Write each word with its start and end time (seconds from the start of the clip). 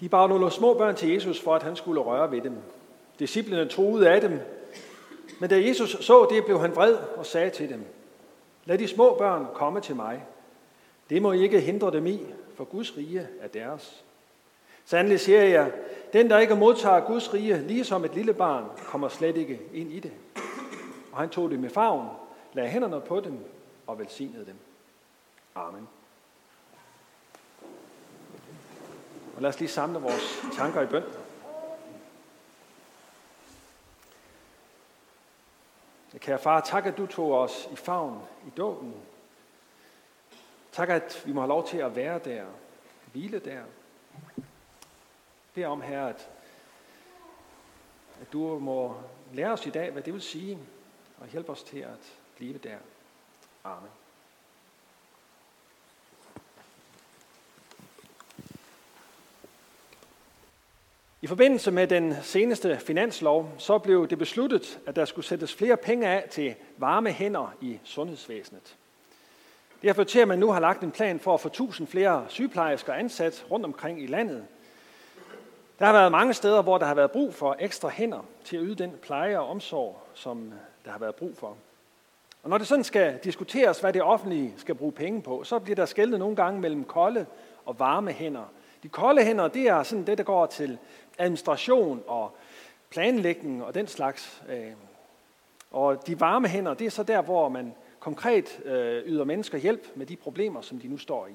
De 0.00 0.08
bar 0.08 0.26
nogle 0.26 0.50
små 0.50 0.74
børn 0.74 0.96
til 0.96 1.12
Jesus, 1.12 1.40
for 1.40 1.54
at 1.54 1.62
han 1.62 1.76
skulle 1.76 2.00
røre 2.00 2.30
ved 2.30 2.40
dem. 2.40 2.56
Disciplene 3.18 3.68
troede 3.68 4.10
af 4.10 4.20
dem, 4.20 4.40
men 5.40 5.50
da 5.50 5.66
Jesus 5.66 5.96
så 6.00 6.26
det, 6.30 6.44
blev 6.44 6.60
han 6.60 6.76
vred 6.76 6.96
og 7.16 7.26
sagde 7.26 7.50
til 7.50 7.68
dem, 7.68 7.84
Lad 8.68 8.78
de 8.78 8.88
små 8.88 9.14
børn 9.18 9.46
komme 9.54 9.80
til 9.80 9.96
mig. 9.96 10.24
Det 11.10 11.22
må 11.22 11.32
I 11.32 11.42
ikke 11.42 11.60
hindre 11.60 11.90
dem 11.90 12.06
i, 12.06 12.20
for 12.54 12.64
Guds 12.64 12.96
rige 12.96 13.28
er 13.40 13.48
deres. 13.48 14.04
Sandelig 14.84 15.20
siger 15.20 15.42
jeg, 15.42 15.72
den 16.12 16.30
der 16.30 16.38
ikke 16.38 16.54
modtager 16.54 17.00
Guds 17.00 17.34
rige, 17.34 17.58
ligesom 17.58 18.04
et 18.04 18.14
lille 18.14 18.34
barn, 18.34 18.64
kommer 18.76 19.08
slet 19.08 19.36
ikke 19.36 19.60
ind 19.74 19.92
i 19.92 20.00
det. 20.00 20.12
Og 21.12 21.18
han 21.18 21.28
tog 21.28 21.50
dem 21.50 21.60
med 21.60 21.70
farven, 21.70 22.06
lagde 22.52 22.70
hænderne 22.70 23.00
på 23.00 23.20
dem 23.20 23.38
og 23.86 23.98
velsignede 23.98 24.46
dem. 24.46 24.56
Amen. 25.54 25.88
Og 29.38 29.42
lad 29.42 29.48
os 29.48 29.60
lige 29.60 29.68
samle 29.68 29.98
vores 30.00 30.22
tanker 30.56 30.82
i 30.82 30.86
bøn. 30.86 31.02
Kære 36.18 36.38
far, 36.38 36.60
tak 36.60 36.86
at 36.86 36.96
du 36.96 37.06
tog 37.06 37.32
os 37.32 37.68
i 37.72 37.76
favn 37.76 38.22
i 38.46 38.50
dåben. 38.56 38.94
Tak 40.72 40.88
at 40.88 41.22
vi 41.26 41.32
må 41.32 41.40
have 41.40 41.48
lov 41.48 41.68
til 41.68 41.78
at 41.78 41.96
være 41.96 42.18
der, 42.18 42.46
hvile 43.12 43.38
der. 43.38 43.62
Det 45.54 45.62
er 45.62 45.68
om 45.68 45.82
her, 45.82 46.06
at, 46.06 46.28
at 48.20 48.32
du 48.32 48.58
må 48.58 48.96
lære 49.32 49.52
os 49.52 49.66
i 49.66 49.70
dag, 49.70 49.90
hvad 49.90 50.02
det 50.02 50.12
vil 50.14 50.22
sige, 50.22 50.58
og 51.20 51.26
hjælpe 51.28 51.52
os 51.52 51.62
til 51.62 51.78
at 51.78 52.12
blive 52.36 52.58
der. 52.58 52.78
Amen. 53.64 53.90
I 61.22 61.26
forbindelse 61.26 61.70
med 61.70 61.86
den 61.86 62.14
seneste 62.22 62.78
finanslov, 62.78 63.50
så 63.58 63.78
blev 63.78 64.08
det 64.08 64.18
besluttet, 64.18 64.78
at 64.86 64.96
der 64.96 65.04
skulle 65.04 65.26
sættes 65.26 65.54
flere 65.54 65.76
penge 65.76 66.08
af 66.08 66.28
til 66.30 66.54
varme 66.76 67.10
hænder 67.10 67.54
i 67.60 67.78
sundhedsvæsenet. 67.84 68.76
Det 69.82 69.88
har 69.88 69.94
ført 69.94 70.06
til, 70.06 70.18
at 70.18 70.28
man 70.28 70.38
nu 70.38 70.50
har 70.50 70.60
lagt 70.60 70.82
en 70.82 70.90
plan 70.90 71.20
for 71.20 71.34
at 71.34 71.40
få 71.40 71.48
1000 71.48 71.88
flere 71.88 72.24
sygeplejersker 72.28 72.92
ansat 72.92 73.46
rundt 73.50 73.66
omkring 73.66 74.02
i 74.02 74.06
landet. 74.06 74.44
Der 75.78 75.86
har 75.86 75.92
været 75.92 76.12
mange 76.12 76.34
steder, 76.34 76.62
hvor 76.62 76.78
der 76.78 76.86
har 76.86 76.94
været 76.94 77.10
brug 77.10 77.34
for 77.34 77.56
ekstra 77.58 77.88
hænder 77.88 78.24
til 78.44 78.56
at 78.56 78.62
yde 78.66 78.74
den 78.74 78.92
pleje 79.02 79.38
og 79.38 79.48
omsorg, 79.48 80.02
som 80.14 80.52
der 80.84 80.90
har 80.90 80.98
været 80.98 81.14
brug 81.14 81.36
for. 81.36 81.56
Og 82.42 82.50
når 82.50 82.58
det 82.58 82.66
sådan 82.66 82.84
skal 82.84 83.18
diskuteres, 83.24 83.80
hvad 83.80 83.92
det 83.92 84.02
offentlige 84.02 84.54
skal 84.56 84.74
bruge 84.74 84.92
penge 84.92 85.22
på, 85.22 85.44
så 85.44 85.58
bliver 85.58 85.76
der 85.76 85.86
skældet 85.86 86.18
nogle 86.18 86.36
gange 86.36 86.60
mellem 86.60 86.84
kolde 86.84 87.26
og 87.66 87.78
varme 87.78 88.12
hænder. 88.12 88.52
De 88.82 88.88
kolde 88.88 89.24
hænder, 89.24 89.48
det 89.48 89.68
er 89.68 89.82
sådan 89.82 90.06
det, 90.06 90.18
der 90.18 90.24
går 90.24 90.46
til 90.46 90.78
administration 91.18 92.02
og 92.06 92.36
planlægning 92.90 93.64
og 93.64 93.74
den 93.74 93.86
slags. 93.86 94.42
Øh, 94.48 94.72
og 95.70 96.06
de 96.06 96.20
varme 96.20 96.48
hænder, 96.48 96.74
det 96.74 96.86
er 96.86 96.90
så 96.90 97.02
der, 97.02 97.22
hvor 97.22 97.48
man 97.48 97.74
konkret 98.00 98.60
øh, 98.64 99.02
yder 99.06 99.24
mennesker 99.24 99.58
hjælp 99.58 99.86
med 99.94 100.06
de 100.06 100.16
problemer, 100.16 100.60
som 100.60 100.78
de 100.78 100.88
nu 100.88 100.98
står 100.98 101.26
i. 101.26 101.34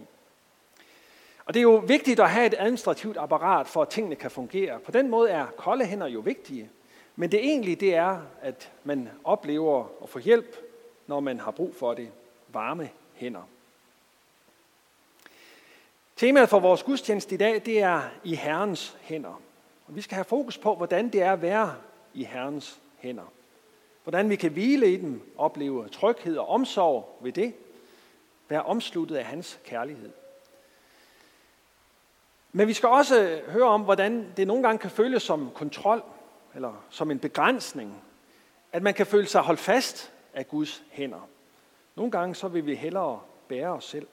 Og 1.46 1.54
det 1.54 1.60
er 1.60 1.64
jo 1.64 1.84
vigtigt 1.88 2.20
at 2.20 2.30
have 2.30 2.46
et 2.46 2.56
administrativt 2.58 3.18
apparat, 3.18 3.68
for 3.68 3.82
at 3.82 3.90
tingene 3.90 4.16
kan 4.16 4.32
fungere. 4.32 4.80
På 4.80 4.92
den 4.92 5.10
måde 5.10 5.30
er 5.30 5.46
kolde 5.58 5.86
hænder 5.86 6.08
jo 6.08 6.20
vigtige. 6.20 6.70
Men 7.16 7.32
det 7.32 7.40
egentlige, 7.46 7.76
det 7.76 7.96
er, 7.96 8.22
at 8.42 8.72
man 8.84 9.10
oplever 9.24 9.86
at 10.04 10.10
få 10.10 10.20
hjælp, 10.20 10.58
når 11.08 11.20
man 11.20 11.40
har 11.40 11.52
brug 11.52 11.76
for 11.76 11.94
det. 11.94 12.10
Varme 12.48 12.90
hænder. 13.16 13.42
Temaet 16.16 16.50
for 16.50 16.60
vores 16.60 16.84
gudstjeneste 16.84 17.36
i 17.36 17.38
dag, 17.38 17.62
det 17.66 17.82
er 17.82 18.02
i 18.24 18.36
Herrens 18.36 18.98
hænder. 19.02 19.42
Vi 19.96 20.02
skal 20.02 20.16
have 20.16 20.26
fokus 20.26 20.58
på, 20.58 20.76
hvordan 20.76 21.10
det 21.10 21.22
er 21.22 21.34
at 21.34 21.42
være 21.42 21.76
i 22.14 22.24
Herrens 22.24 22.80
hænder. 22.98 23.34
Hvordan 24.04 24.30
vi 24.30 24.36
kan 24.36 24.52
hvile 24.52 24.94
i 24.94 24.98
dem, 24.98 25.34
opleve 25.38 25.90
tryghed 25.90 26.38
og 26.38 26.50
omsorg 26.50 27.18
ved 27.22 27.32
det, 27.32 27.54
være 28.50 28.64
omsluttet 28.64 29.16
af 29.16 29.26
hans 29.26 29.60
kærlighed. 29.66 30.12
Men 32.52 32.68
vi 32.68 32.74
skal 32.74 32.90
også 32.90 33.42
høre 33.48 33.68
om, 33.68 33.82
hvordan 33.82 34.34
det 34.38 34.48
nogle 34.48 34.64
gange 34.64 34.80
kan 34.80 34.90
føles 34.90 35.24
som 35.24 35.52
kontrol, 35.56 36.04
eller 36.56 36.84
som 36.90 37.12
en 37.12 37.20
begrænsning, 37.20 38.04
at 38.72 38.84
man 38.84 38.94
kan 38.94 39.06
føle 39.06 39.28
sig 39.28 39.42
holdt 39.42 39.60
fast 39.60 40.12
af 40.34 40.48
Guds 40.48 40.84
hænder. 40.92 41.30
Nogle 41.96 42.12
gange 42.12 42.36
så 42.36 42.48
vil 42.48 42.66
vi 42.66 42.76
hellere 42.76 43.20
bære 43.48 43.70
os 43.70 43.86
selv. 43.86 44.08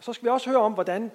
Så 0.00 0.12
skal 0.12 0.24
vi 0.24 0.30
også 0.30 0.50
høre 0.50 0.60
om, 0.60 0.72
hvordan 0.72 1.10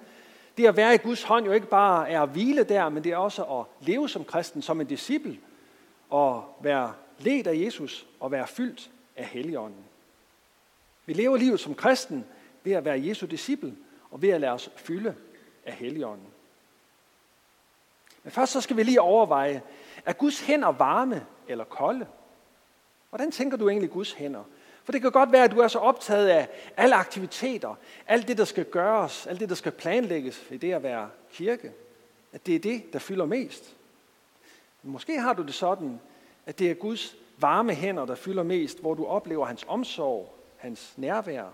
det 0.56 0.66
at 0.66 0.76
være 0.76 0.94
i 0.94 0.98
Guds 0.98 1.22
hånd 1.22 1.46
jo 1.46 1.52
ikke 1.52 1.66
bare 1.66 2.10
er 2.10 2.22
at 2.22 2.28
hvile 2.28 2.64
der, 2.64 2.88
men 2.88 3.04
det 3.04 3.12
er 3.12 3.16
også 3.16 3.44
at 3.44 3.86
leve 3.86 4.08
som 4.08 4.24
kristen, 4.24 4.62
som 4.62 4.80
en 4.80 4.86
disciple, 4.86 5.38
og 6.10 6.56
være 6.60 6.92
ledt 7.18 7.46
af 7.46 7.64
Jesus 7.64 8.06
og 8.20 8.30
være 8.30 8.46
fyldt 8.46 8.90
af 9.16 9.24
Helligånden. 9.24 9.84
Vi 11.06 11.12
lever 11.12 11.36
livet 11.36 11.60
som 11.60 11.74
kristen 11.74 12.24
ved 12.64 12.72
at 12.72 12.84
være 12.84 13.06
Jesu 13.06 13.26
disciple 13.26 13.76
og 14.10 14.22
ved 14.22 14.28
at 14.28 14.40
lade 14.40 14.52
os 14.52 14.70
fylde 14.76 15.14
af 15.64 15.72
Helligånden. 15.72 16.26
Men 18.22 18.32
først 18.32 18.52
så 18.52 18.60
skal 18.60 18.76
vi 18.76 18.82
lige 18.82 19.00
overveje, 19.00 19.62
er 20.04 20.12
Guds 20.12 20.40
hænder 20.40 20.68
varme 20.68 21.26
eller 21.48 21.64
kolde? 21.64 22.06
Hvordan 23.08 23.30
tænker 23.30 23.56
du 23.56 23.68
egentlig 23.68 23.90
Guds 23.90 24.12
hænder? 24.12 24.44
For 24.86 24.92
det 24.92 25.02
kan 25.02 25.10
godt 25.10 25.32
være, 25.32 25.44
at 25.44 25.50
du 25.50 25.60
er 25.60 25.68
så 25.68 25.78
optaget 25.78 26.28
af 26.28 26.48
alle 26.76 26.94
aktiviteter, 26.94 27.74
alt 28.06 28.28
det, 28.28 28.38
der 28.38 28.44
skal 28.44 28.64
gøres, 28.64 29.26
alt 29.26 29.40
det, 29.40 29.48
der 29.48 29.54
skal 29.54 29.72
planlægges 29.72 30.42
i 30.50 30.56
det 30.56 30.72
at 30.72 30.82
være 30.82 31.10
kirke, 31.32 31.72
at 32.32 32.46
det 32.46 32.54
er 32.54 32.58
det, 32.58 32.92
der 32.92 32.98
fylder 32.98 33.26
mest. 33.26 33.76
Men 34.82 34.92
måske 34.92 35.20
har 35.20 35.32
du 35.32 35.42
det 35.42 35.54
sådan, 35.54 36.00
at 36.46 36.58
det 36.58 36.70
er 36.70 36.74
Guds 36.74 37.16
varme 37.38 37.74
hænder, 37.74 38.04
der 38.04 38.14
fylder 38.14 38.42
mest, 38.42 38.80
hvor 38.80 38.94
du 38.94 39.06
oplever 39.06 39.46
hans 39.46 39.64
omsorg, 39.68 40.34
hans 40.56 40.92
nærvær 40.96 41.44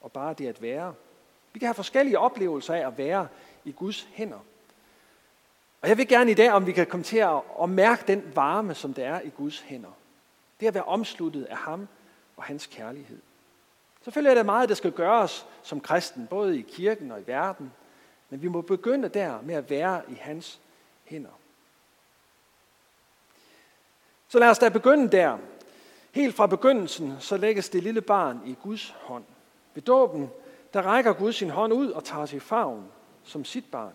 og 0.00 0.12
bare 0.12 0.34
det 0.34 0.46
at 0.48 0.62
være. 0.62 0.94
Vi 1.52 1.58
kan 1.58 1.66
have 1.66 1.74
forskellige 1.74 2.18
oplevelser 2.18 2.74
af 2.74 2.86
at 2.86 2.98
være 2.98 3.28
i 3.64 3.72
Guds 3.72 4.08
hænder. 4.12 4.38
Og 5.82 5.88
jeg 5.88 5.98
vil 5.98 6.08
gerne 6.08 6.30
i 6.30 6.34
dag, 6.34 6.50
om 6.52 6.66
vi 6.66 6.72
kan 6.72 6.86
komme 6.86 7.04
til 7.04 7.24
at 7.62 7.68
mærke 7.68 8.04
den 8.06 8.32
varme, 8.34 8.74
som 8.74 8.94
der 8.94 9.04
er 9.04 9.20
i 9.20 9.28
Guds 9.28 9.60
hænder. 9.60 9.96
Det 10.60 10.66
at 10.66 10.74
være 10.74 10.84
omsluttet 10.84 11.44
af 11.44 11.56
ham 11.56 11.88
og 12.36 12.44
hans 12.44 12.66
kærlighed. 12.66 13.18
Selvfølgelig 14.02 14.30
er 14.30 14.34
der 14.34 14.42
meget, 14.42 14.68
der 14.68 14.74
skal 14.74 14.92
gøres 14.92 15.46
som 15.62 15.80
kristen, 15.80 16.26
både 16.26 16.58
i 16.58 16.62
kirken 16.62 17.10
og 17.10 17.20
i 17.20 17.26
verden, 17.26 17.72
men 18.30 18.42
vi 18.42 18.48
må 18.48 18.60
begynde 18.60 19.08
der 19.08 19.40
med 19.40 19.54
at 19.54 19.70
være 19.70 20.02
i 20.08 20.14
hans 20.14 20.60
hænder. 21.04 21.30
Så 24.28 24.38
lad 24.38 24.48
os 24.48 24.58
da 24.58 24.68
begynde 24.68 25.08
der. 25.08 25.38
Helt 26.12 26.34
fra 26.34 26.46
begyndelsen, 26.46 27.16
så 27.20 27.36
lægges 27.36 27.68
det 27.68 27.82
lille 27.82 28.00
barn 28.00 28.40
i 28.46 28.56
Guds 28.62 28.90
hånd. 28.90 29.24
Ved 29.74 29.82
dåben, 29.82 30.30
der 30.72 30.82
rækker 30.82 31.12
Gud 31.12 31.32
sin 31.32 31.50
hånd 31.50 31.72
ud 31.72 31.90
og 31.90 32.04
tager 32.04 32.26
sig 32.26 32.42
favn 32.42 32.88
som 33.24 33.44
sit 33.44 33.64
barn. 33.70 33.94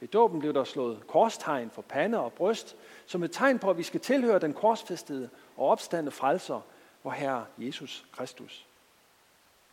Ved 0.00 0.08
dåben 0.08 0.40
blev 0.40 0.54
der 0.54 0.64
slået 0.64 1.06
korstegn 1.06 1.70
for 1.70 1.82
pande 1.82 2.20
og 2.20 2.32
bryst, 2.32 2.76
som 3.06 3.22
et 3.22 3.32
tegn 3.32 3.58
på, 3.58 3.70
at 3.70 3.78
vi 3.78 3.82
skal 3.82 4.00
tilhøre 4.00 4.38
den 4.38 4.52
korsfæstede 4.52 5.28
og 5.56 5.68
opstande 5.68 6.10
frelser, 6.10 6.60
vor 7.04 7.10
Herre 7.10 7.46
Jesus 7.58 8.04
Kristus. 8.12 8.66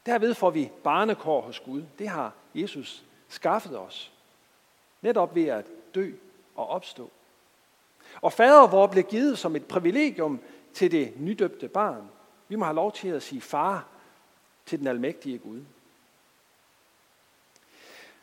Derved 0.05 0.33
får 0.33 0.49
vi 0.49 0.71
barnekår 0.83 1.41
hos 1.41 1.59
Gud. 1.59 1.83
Det 1.99 2.09
har 2.09 2.33
Jesus 2.55 3.03
skaffet 3.29 3.79
os. 3.79 4.11
Netop 5.01 5.35
ved 5.35 5.47
at 5.47 5.65
dø 5.95 6.11
og 6.55 6.67
opstå. 6.67 7.09
Og 8.21 8.33
fader 8.33 8.67
vor 8.67 8.87
blev 8.87 9.03
givet 9.03 9.37
som 9.37 9.55
et 9.55 9.65
privilegium 9.65 10.39
til 10.73 10.91
det 10.91 11.13
nydøbte 11.21 11.67
barn. 11.67 12.09
Vi 12.47 12.55
må 12.55 12.65
have 12.65 12.75
lov 12.75 12.91
til 12.91 13.07
at 13.07 13.23
sige 13.23 13.41
far 13.41 13.87
til 14.65 14.79
den 14.79 14.87
almægtige 14.87 15.37
Gud. 15.37 15.61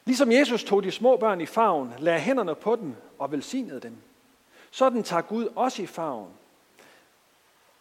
Ligesom 0.04 0.32
Jesus 0.32 0.64
tog 0.64 0.82
de 0.82 0.90
små 0.90 1.16
børn 1.16 1.40
i 1.40 1.46
favn, 1.46 1.94
lagde 1.98 2.20
hænderne 2.20 2.54
på 2.54 2.76
dem 2.76 2.94
og 3.18 3.32
velsignede 3.32 3.80
dem. 3.80 3.96
Sådan 4.70 5.02
tager 5.02 5.22
Gud 5.22 5.48
også 5.56 5.82
i 5.82 5.86
favn. 5.86 6.32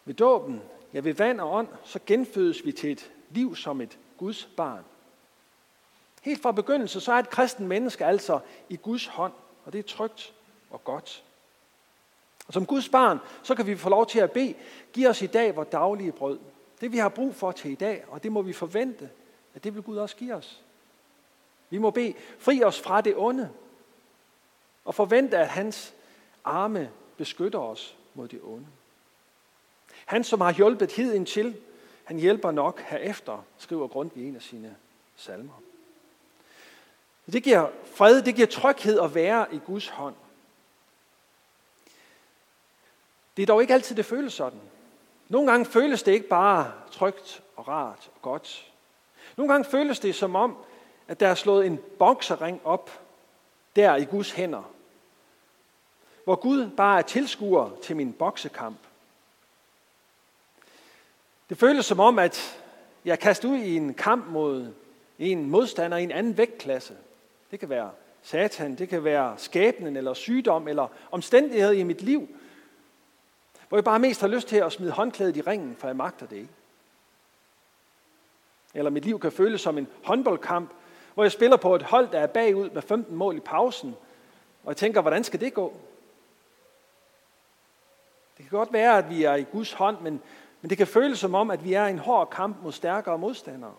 Ved 0.04 0.14
dåben, 0.14 0.62
ja 0.98 1.02
ved 1.02 1.14
vand 1.14 1.40
og 1.40 1.52
ånd, 1.52 1.68
så 1.84 2.00
genfødes 2.06 2.64
vi 2.64 2.72
til 2.72 2.92
et 2.92 3.12
liv 3.30 3.56
som 3.56 3.80
et 3.80 3.98
Guds 4.16 4.48
barn. 4.56 4.84
Helt 6.22 6.42
fra 6.42 6.52
begyndelsen, 6.52 7.00
så 7.00 7.12
er 7.12 7.16
et 7.16 7.30
kristen 7.30 7.68
menneske 7.68 8.04
altså 8.04 8.40
i 8.68 8.76
Guds 8.76 9.06
hånd, 9.06 9.32
og 9.64 9.72
det 9.72 9.78
er 9.78 9.82
trygt 9.82 10.34
og 10.70 10.84
godt. 10.84 11.24
Og 12.46 12.54
som 12.54 12.66
Guds 12.66 12.88
barn, 12.88 13.18
så 13.42 13.54
kan 13.54 13.66
vi 13.66 13.76
få 13.76 13.88
lov 13.88 14.06
til 14.06 14.18
at 14.18 14.32
bede, 14.32 14.54
giv 14.92 15.08
os 15.08 15.22
i 15.22 15.26
dag 15.26 15.56
vores 15.56 15.68
daglige 15.68 16.12
brød. 16.12 16.38
Det 16.80 16.92
vi 16.92 16.98
har 16.98 17.08
brug 17.08 17.34
for 17.34 17.52
til 17.52 17.70
i 17.70 17.74
dag, 17.74 18.04
og 18.08 18.22
det 18.22 18.32
må 18.32 18.42
vi 18.42 18.52
forvente, 18.52 19.10
at 19.54 19.64
det 19.64 19.74
vil 19.74 19.82
Gud 19.82 19.96
også 19.96 20.16
give 20.16 20.34
os. 20.34 20.62
Vi 21.70 21.78
må 21.78 21.90
bede, 21.90 22.14
fri 22.38 22.62
os 22.62 22.80
fra 22.80 23.00
det 23.00 23.14
onde, 23.16 23.50
og 24.84 24.94
forvente, 24.94 25.38
at 25.38 25.48
hans 25.48 25.94
arme 26.44 26.90
beskytter 27.16 27.58
os 27.58 27.96
mod 28.14 28.28
det 28.28 28.40
onde. 28.42 28.66
Han, 30.08 30.24
som 30.24 30.40
har 30.40 30.52
hjulpet 30.52 30.92
heden 30.92 31.26
til, 31.26 31.56
han 32.04 32.16
hjælper 32.16 32.50
nok 32.50 32.80
herefter, 32.80 33.44
skriver 33.58 33.88
Grundtvig 33.88 34.24
i 34.24 34.28
en 34.28 34.36
af 34.36 34.42
sine 34.42 34.76
salmer. 35.16 35.62
Det 37.32 37.42
giver 37.42 37.68
fred, 37.94 38.22
det 38.22 38.34
giver 38.34 38.46
tryghed 38.46 39.00
at 39.00 39.14
være 39.14 39.54
i 39.54 39.58
Guds 39.66 39.88
hånd. 39.88 40.14
Det 43.36 43.42
er 43.42 43.46
dog 43.46 43.60
ikke 43.60 43.74
altid, 43.74 43.96
det 43.96 44.06
føles 44.06 44.32
sådan. 44.32 44.60
Nogle 45.28 45.50
gange 45.50 45.66
føles 45.66 46.02
det 46.02 46.12
ikke 46.12 46.28
bare 46.28 46.72
trygt 46.90 47.42
og 47.56 47.68
rart 47.68 48.10
og 48.14 48.22
godt. 48.22 48.72
Nogle 49.36 49.52
gange 49.52 49.70
føles 49.70 50.00
det 50.00 50.14
som 50.14 50.36
om, 50.36 50.56
at 51.08 51.20
der 51.20 51.28
er 51.28 51.34
slået 51.34 51.66
en 51.66 51.78
boksering 51.98 52.60
op 52.64 53.00
der 53.76 53.96
i 53.96 54.04
Guds 54.04 54.30
hænder. 54.30 54.72
Hvor 56.24 56.36
Gud 56.36 56.70
bare 56.76 56.98
er 56.98 57.02
tilskuer 57.02 57.70
til 57.82 57.96
min 57.96 58.12
boksekamp. 58.12 58.78
Det 61.48 61.58
føles 61.58 61.86
som 61.86 62.00
om, 62.00 62.18
at 62.18 62.62
jeg 63.04 63.12
er 63.12 63.16
kastet 63.16 63.48
ud 63.48 63.56
i 63.56 63.76
en 63.76 63.94
kamp 63.94 64.26
mod 64.26 64.72
en 65.18 65.50
modstander 65.50 65.96
i 65.96 66.02
en 66.02 66.10
anden 66.10 66.36
vægtklasse. 66.36 66.96
Det 67.50 67.60
kan 67.60 67.68
være 67.68 67.90
satan, 68.22 68.74
det 68.74 68.88
kan 68.88 69.04
være 69.04 69.34
skæbnen 69.38 69.96
eller 69.96 70.14
sygdom 70.14 70.68
eller 70.68 70.88
omstændigheder 71.10 71.72
i 71.72 71.82
mit 71.82 72.02
liv, 72.02 72.28
hvor 73.68 73.78
jeg 73.78 73.84
bare 73.84 73.98
mest 73.98 74.20
har 74.20 74.28
lyst 74.28 74.48
til 74.48 74.56
at 74.56 74.72
smide 74.72 74.90
håndklædet 74.90 75.36
i 75.36 75.40
ringen, 75.40 75.76
for 75.76 75.86
jeg 75.86 75.96
magter 75.96 76.26
det 76.26 76.36
ikke. 76.36 76.52
Eller 78.74 78.90
mit 78.90 79.04
liv 79.04 79.20
kan 79.20 79.32
føles 79.32 79.60
som 79.60 79.78
en 79.78 79.88
håndboldkamp, 80.04 80.70
hvor 81.14 81.24
jeg 81.24 81.32
spiller 81.32 81.56
på 81.56 81.74
et 81.74 81.82
hold, 81.82 82.08
der 82.08 82.20
er 82.20 82.26
bagud 82.26 82.70
med 82.70 82.82
15 82.82 83.16
mål 83.16 83.36
i 83.36 83.40
pausen, 83.40 83.96
og 84.64 84.68
jeg 84.68 84.76
tænker, 84.76 85.00
hvordan 85.00 85.24
skal 85.24 85.40
det 85.40 85.54
gå? 85.54 85.76
Det 88.36 88.48
kan 88.48 88.58
godt 88.58 88.72
være, 88.72 88.98
at 88.98 89.10
vi 89.10 89.24
er 89.24 89.34
i 89.34 89.42
Guds 89.42 89.72
hånd, 89.72 90.00
men, 90.00 90.22
men 90.60 90.70
det 90.70 90.78
kan 90.78 90.86
føles 90.86 91.18
som 91.18 91.34
om, 91.34 91.50
at 91.50 91.64
vi 91.64 91.72
er 91.72 91.86
i 91.86 91.90
en 91.90 91.98
hård 91.98 92.30
kamp 92.30 92.56
mod 92.62 92.72
stærkere 92.72 93.18
modstandere. 93.18 93.74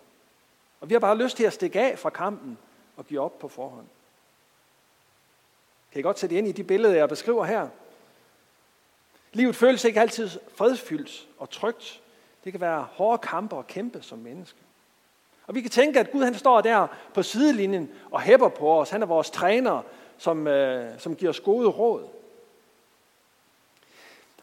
Og 0.80 0.88
vi 0.88 0.94
har 0.94 1.00
bare 1.00 1.18
lyst 1.18 1.36
til 1.36 1.44
at 1.44 1.52
stikke 1.52 1.80
af 1.80 1.98
fra 1.98 2.10
kampen 2.10 2.58
og 2.96 3.06
give 3.06 3.20
op 3.20 3.38
på 3.38 3.48
forhånd. 3.48 3.86
Kan 5.92 6.00
I 6.00 6.02
godt 6.02 6.18
sætte 6.18 6.36
ind 6.36 6.48
i 6.48 6.52
de 6.52 6.64
billeder, 6.64 6.94
jeg 6.94 7.08
beskriver 7.08 7.44
her? 7.44 7.68
Livet 9.32 9.56
føles 9.56 9.84
ikke 9.84 10.00
altid 10.00 10.30
fredfyldt 10.54 11.28
og 11.38 11.50
trygt. 11.50 12.00
Det 12.44 12.52
kan 12.52 12.60
være 12.60 12.88
hårde 12.92 13.18
kampe 13.18 13.56
og 13.56 13.66
kæmpe 13.66 14.02
som 14.02 14.18
menneske. 14.18 14.58
Og 15.46 15.54
vi 15.54 15.60
kan 15.60 15.70
tænke, 15.70 16.00
at 16.00 16.10
Gud 16.10 16.24
han 16.24 16.34
står 16.34 16.60
der 16.60 16.86
på 17.14 17.22
sidelinjen 17.22 17.90
og 18.10 18.20
hæpper 18.20 18.48
på 18.48 18.80
os. 18.80 18.90
Han 18.90 19.02
er 19.02 19.06
vores 19.06 19.30
træner, 19.30 19.82
som, 20.18 20.46
øh, 20.46 21.00
som 21.00 21.16
giver 21.16 21.30
os 21.30 21.40
gode 21.40 21.68
råd. 21.68 22.08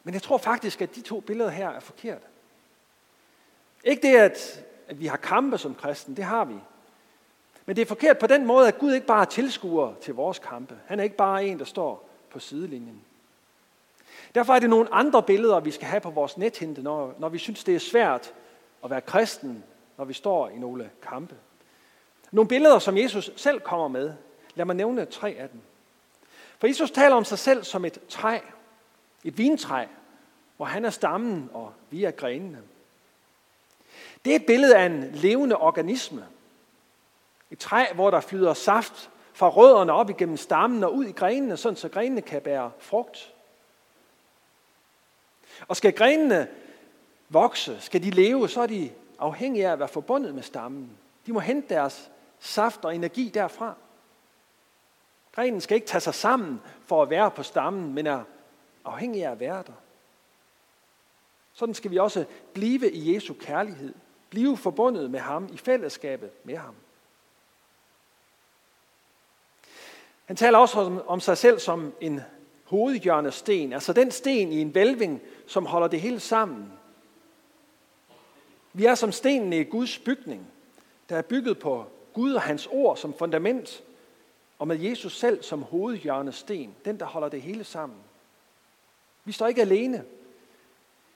Men 0.08 0.14
jeg 0.14 0.22
tror 0.22 0.38
faktisk, 0.38 0.82
at 0.82 0.96
de 0.96 1.02
to 1.02 1.20
billeder 1.20 1.50
her 1.50 1.70
er 1.70 1.80
forkerte. 1.80 2.26
Ikke 3.84 4.08
det, 4.08 4.18
at, 4.18 4.66
at 4.88 5.00
vi 5.00 5.08
har 5.08 5.18
kampe 5.18 5.58
som 5.58 5.76
kristen, 5.76 6.18
det 6.18 6.24
har 6.24 6.46
vi. 6.46 6.56
Men 7.66 7.76
det 7.76 7.82
er 7.82 7.86
forkert 7.86 8.18
på 8.18 8.28
den 8.28 8.46
måde, 8.46 8.68
at 8.68 8.80
Gud 8.80 8.94
ikke 8.94 9.08
bare 9.08 9.22
er 9.22 9.26
tilskuer 9.26 9.94
til 10.02 10.14
vores 10.14 10.40
kampe. 10.40 10.80
Han 10.86 11.00
er 11.00 11.04
ikke 11.04 11.16
bare 11.16 11.46
en, 11.46 11.60
der 11.60 11.66
står 11.66 12.10
på 12.30 12.40
sidelinjen. 12.40 13.02
Derfor 14.36 14.54
er 14.54 14.60
det 14.60 14.70
nogle 14.70 14.94
andre 14.94 15.24
billeder, 15.24 15.60
vi 15.60 15.72
skal 15.72 15.88
have 15.88 16.02
på 16.02 16.10
vores 16.10 16.38
nethinde, 16.38 16.84
når, 16.84 17.14
når 17.20 17.30
vi 17.30 17.38
synes, 17.38 17.64
det 17.64 17.76
er 17.76 17.80
svært 17.80 18.34
at 18.84 18.90
være 18.90 19.02
kristen, 19.02 19.64
når 19.98 20.06
vi 20.06 20.14
står 20.14 20.50
i 20.50 20.58
nogle 20.58 20.90
kampe. 21.02 21.36
Nogle 22.32 22.48
billeder, 22.48 22.80
som 22.80 22.98
Jesus 22.98 23.32
selv 23.36 23.60
kommer 23.60 23.88
med. 23.88 24.14
Lad 24.56 24.66
mig 24.66 24.76
nævne 24.76 25.06
tre 25.06 25.36
af 25.40 25.50
dem. 25.50 25.62
For 26.60 26.68
Jesus 26.68 26.92
taler 26.92 27.16
om 27.16 27.26
sig 27.26 27.40
selv 27.40 27.64
som 27.64 27.86
et 27.86 28.00
træ, 28.10 28.40
et 29.24 29.38
vintræ, 29.38 29.86
hvor 30.58 30.66
han 30.66 30.86
er 30.86 30.90
stammen, 30.90 31.50
og 31.54 31.74
vi 31.90 32.04
er 32.04 32.12
grenene. 32.12 32.62
Det 34.26 34.32
er 34.32 34.36
et 34.36 34.46
billede 34.46 34.78
af 34.78 34.86
en 34.86 35.12
levende 35.14 35.58
organisme. 35.58 36.26
Et 37.52 37.60
træ, 37.60 37.86
hvor 37.94 38.12
der 38.12 38.20
flyder 38.20 38.54
saft 38.54 39.10
fra 39.34 39.50
rødderne 39.50 39.94
op 39.94 40.10
igennem 40.10 40.38
stammen 40.38 40.84
og 40.84 40.94
ud 40.94 41.06
i 41.06 41.12
grenene, 41.12 41.58
sådan 41.58 41.76
så 41.76 41.90
grenene 41.90 42.22
kan 42.22 42.42
bære 42.42 42.72
frugt. 42.80 43.34
Og 45.68 45.76
skal 45.76 45.94
grenene 45.94 46.48
vokse, 47.30 47.82
skal 47.82 48.04
de 48.04 48.10
leve, 48.10 48.50
så 48.50 48.62
er 48.62 48.68
de 48.68 48.92
afhængige 49.20 49.68
af 49.68 49.72
at 49.72 49.80
være 49.80 49.88
forbundet 49.88 50.36
med 50.36 50.44
stammen. 50.44 50.98
De 51.26 51.34
må 51.34 51.40
hente 51.40 51.76
deres 51.76 52.12
saft 52.40 52.86
og 52.86 52.96
energi 52.96 53.30
derfra. 53.34 53.74
Grenen 55.36 55.62
skal 55.62 55.76
ikke 55.76 55.88
tage 55.88 56.02
sig 56.02 56.14
sammen 56.14 56.62
for 56.86 57.02
at 57.02 57.10
være 57.10 57.32
på 57.32 57.44
stammen, 57.44 57.94
men 57.94 58.08
er 58.08 58.24
afhængig 58.86 59.26
af 59.26 59.32
at 59.32 59.40
være 59.40 59.64
der. 59.68 59.74
Sådan 61.58 61.76
skal 61.76 61.92
vi 61.92 61.98
også 61.98 62.26
blive 62.54 62.92
i 62.92 63.16
Jesu 63.16 63.34
kærlighed. 63.34 63.94
Blive 64.30 64.58
forbundet 64.58 65.12
med 65.12 65.20
ham 65.20 65.50
i 65.54 65.58
fællesskabet 65.58 66.30
med 66.44 66.56
ham. 66.56 66.76
Han 70.26 70.36
taler 70.36 70.58
også 70.58 70.80
om, 70.80 71.02
om 71.08 71.20
sig 71.20 71.38
selv 71.38 71.60
som 71.60 71.94
en 72.02 72.22
hovedhjørnesten, 72.64 73.74
altså 73.74 73.94
den 73.94 74.12
sten 74.12 74.52
i 74.52 74.62
en 74.62 74.76
vælving, 74.76 75.22
som 75.48 75.66
holder 75.66 75.88
det 75.88 76.02
hele 76.02 76.20
sammen. 76.20 76.74
Vi 78.74 78.86
er 78.86 78.96
som 78.96 79.12
stenene 79.12 79.60
i 79.60 79.64
Guds 79.64 80.00
bygning, 80.00 80.48
der 81.10 81.18
er 81.18 81.22
bygget 81.22 81.60
på 81.60 81.86
Gud 82.14 82.34
og 82.34 82.42
hans 82.42 82.68
ord 82.72 82.98
som 82.98 83.14
fundament, 83.14 83.84
og 84.60 84.68
med 84.68 84.80
Jesus 84.80 85.18
selv 85.20 85.44
som 85.44 85.64
hovedhjørnesten, 85.64 86.76
den 86.86 87.00
der 87.00 87.06
holder 87.06 87.30
det 87.30 87.42
hele 87.42 87.64
sammen. 87.64 88.00
Vi 89.26 89.32
står 89.32 89.48
ikke 89.48 89.62
alene. 89.62 90.06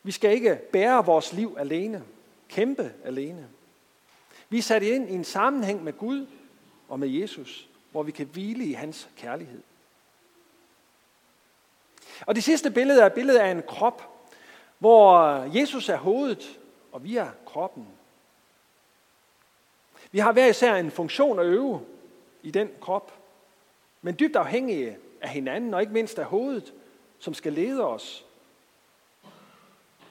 Vi 0.03 0.11
skal 0.11 0.31
ikke 0.31 0.59
bære 0.71 1.05
vores 1.05 1.33
liv 1.33 1.55
alene, 1.59 2.03
kæmpe 2.49 2.93
alene. 3.03 3.47
Vi 4.49 4.57
er 4.57 4.61
sat 4.61 4.83
ind 4.83 5.09
i 5.09 5.13
en 5.13 5.23
sammenhæng 5.23 5.83
med 5.83 5.93
Gud 5.93 6.27
og 6.89 6.99
med 6.99 7.07
Jesus, 7.07 7.67
hvor 7.91 8.03
vi 8.03 8.11
kan 8.11 8.25
hvile 8.25 8.65
i 8.65 8.73
hans 8.73 9.09
kærlighed. 9.17 9.61
Og 12.25 12.35
det 12.35 12.43
sidste 12.43 12.71
billede 12.71 13.01
er 13.01 13.09
billedet 13.09 13.39
af 13.39 13.51
en 13.51 13.63
krop, 13.67 14.07
hvor 14.79 15.19
Jesus 15.59 15.89
er 15.89 15.97
hovedet, 15.97 16.59
og 16.91 17.03
vi 17.03 17.17
er 17.17 17.29
kroppen. 17.45 17.87
Vi 20.11 20.19
har 20.19 20.31
hver 20.31 20.47
især 20.47 20.75
en 20.75 20.91
funktion 20.91 21.39
at 21.39 21.45
øve 21.45 21.81
i 22.43 22.51
den 22.51 22.69
krop, 22.81 23.13
men 24.01 24.15
dybt 24.19 24.35
afhængige 24.35 24.97
af 25.21 25.29
hinanden, 25.29 25.73
og 25.73 25.81
ikke 25.81 25.93
mindst 25.93 26.19
af 26.19 26.25
hovedet, 26.25 26.73
som 27.19 27.33
skal 27.33 27.53
lede 27.53 27.85
os. 27.85 28.25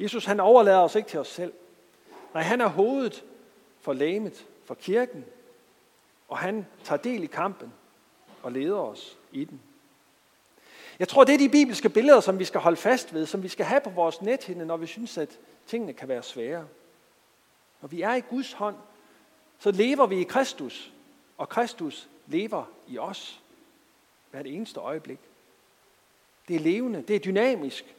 Jesus 0.00 0.24
han 0.24 0.40
overlader 0.40 0.78
os 0.78 0.94
ikke 0.94 1.08
til 1.08 1.18
os 1.18 1.28
selv. 1.28 1.52
Nej, 2.34 2.42
han 2.42 2.60
er 2.60 2.66
hovedet 2.66 3.24
for 3.80 3.92
lægemet, 3.92 4.46
for 4.64 4.74
kirken, 4.74 5.24
og 6.28 6.38
han 6.38 6.66
tager 6.84 7.02
del 7.02 7.22
i 7.22 7.26
kampen 7.26 7.72
og 8.42 8.52
leder 8.52 8.78
os 8.78 9.18
i 9.32 9.44
den. 9.44 9.60
Jeg 10.98 11.08
tror, 11.08 11.24
det 11.24 11.34
er 11.34 11.38
de 11.38 11.48
bibelske 11.48 11.88
billeder, 11.88 12.20
som 12.20 12.38
vi 12.38 12.44
skal 12.44 12.60
holde 12.60 12.76
fast 12.76 13.14
ved, 13.14 13.26
som 13.26 13.42
vi 13.42 13.48
skal 13.48 13.66
have 13.66 13.80
på 13.80 13.90
vores 13.90 14.22
nethinde, 14.22 14.66
når 14.66 14.76
vi 14.76 14.86
synes, 14.86 15.18
at 15.18 15.38
tingene 15.66 15.92
kan 15.92 16.08
være 16.08 16.22
svære. 16.22 16.66
Når 17.80 17.88
vi 17.88 18.02
er 18.02 18.14
i 18.14 18.20
Guds 18.20 18.52
hånd, 18.52 18.76
så 19.58 19.70
lever 19.70 20.06
vi 20.06 20.20
i 20.20 20.24
Kristus, 20.24 20.92
og 21.38 21.48
Kristus 21.48 22.08
lever 22.26 22.64
i 22.88 22.98
os 22.98 23.40
hvert 24.30 24.46
eneste 24.46 24.80
øjeblik. 24.80 25.18
Det 26.48 26.56
er 26.56 26.60
levende, 26.60 27.02
det 27.02 27.16
er 27.16 27.20
dynamisk, 27.20 27.94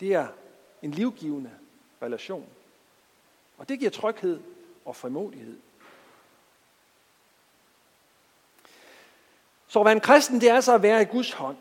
det 0.00 0.14
er 0.14 0.26
en 0.82 0.90
livgivende 0.90 1.50
relation. 2.02 2.46
Og 3.58 3.68
det 3.68 3.78
giver 3.78 3.90
tryghed 3.90 4.40
og 4.84 4.96
frimodighed. 4.96 5.56
Så 9.68 9.78
at 9.78 9.84
være 9.84 9.94
en 9.94 10.00
kristen, 10.00 10.40
det 10.40 10.50
er 10.50 10.54
altså 10.54 10.74
at 10.74 10.82
være 10.82 11.02
i 11.02 11.04
Guds 11.04 11.32
hånd. 11.32 11.56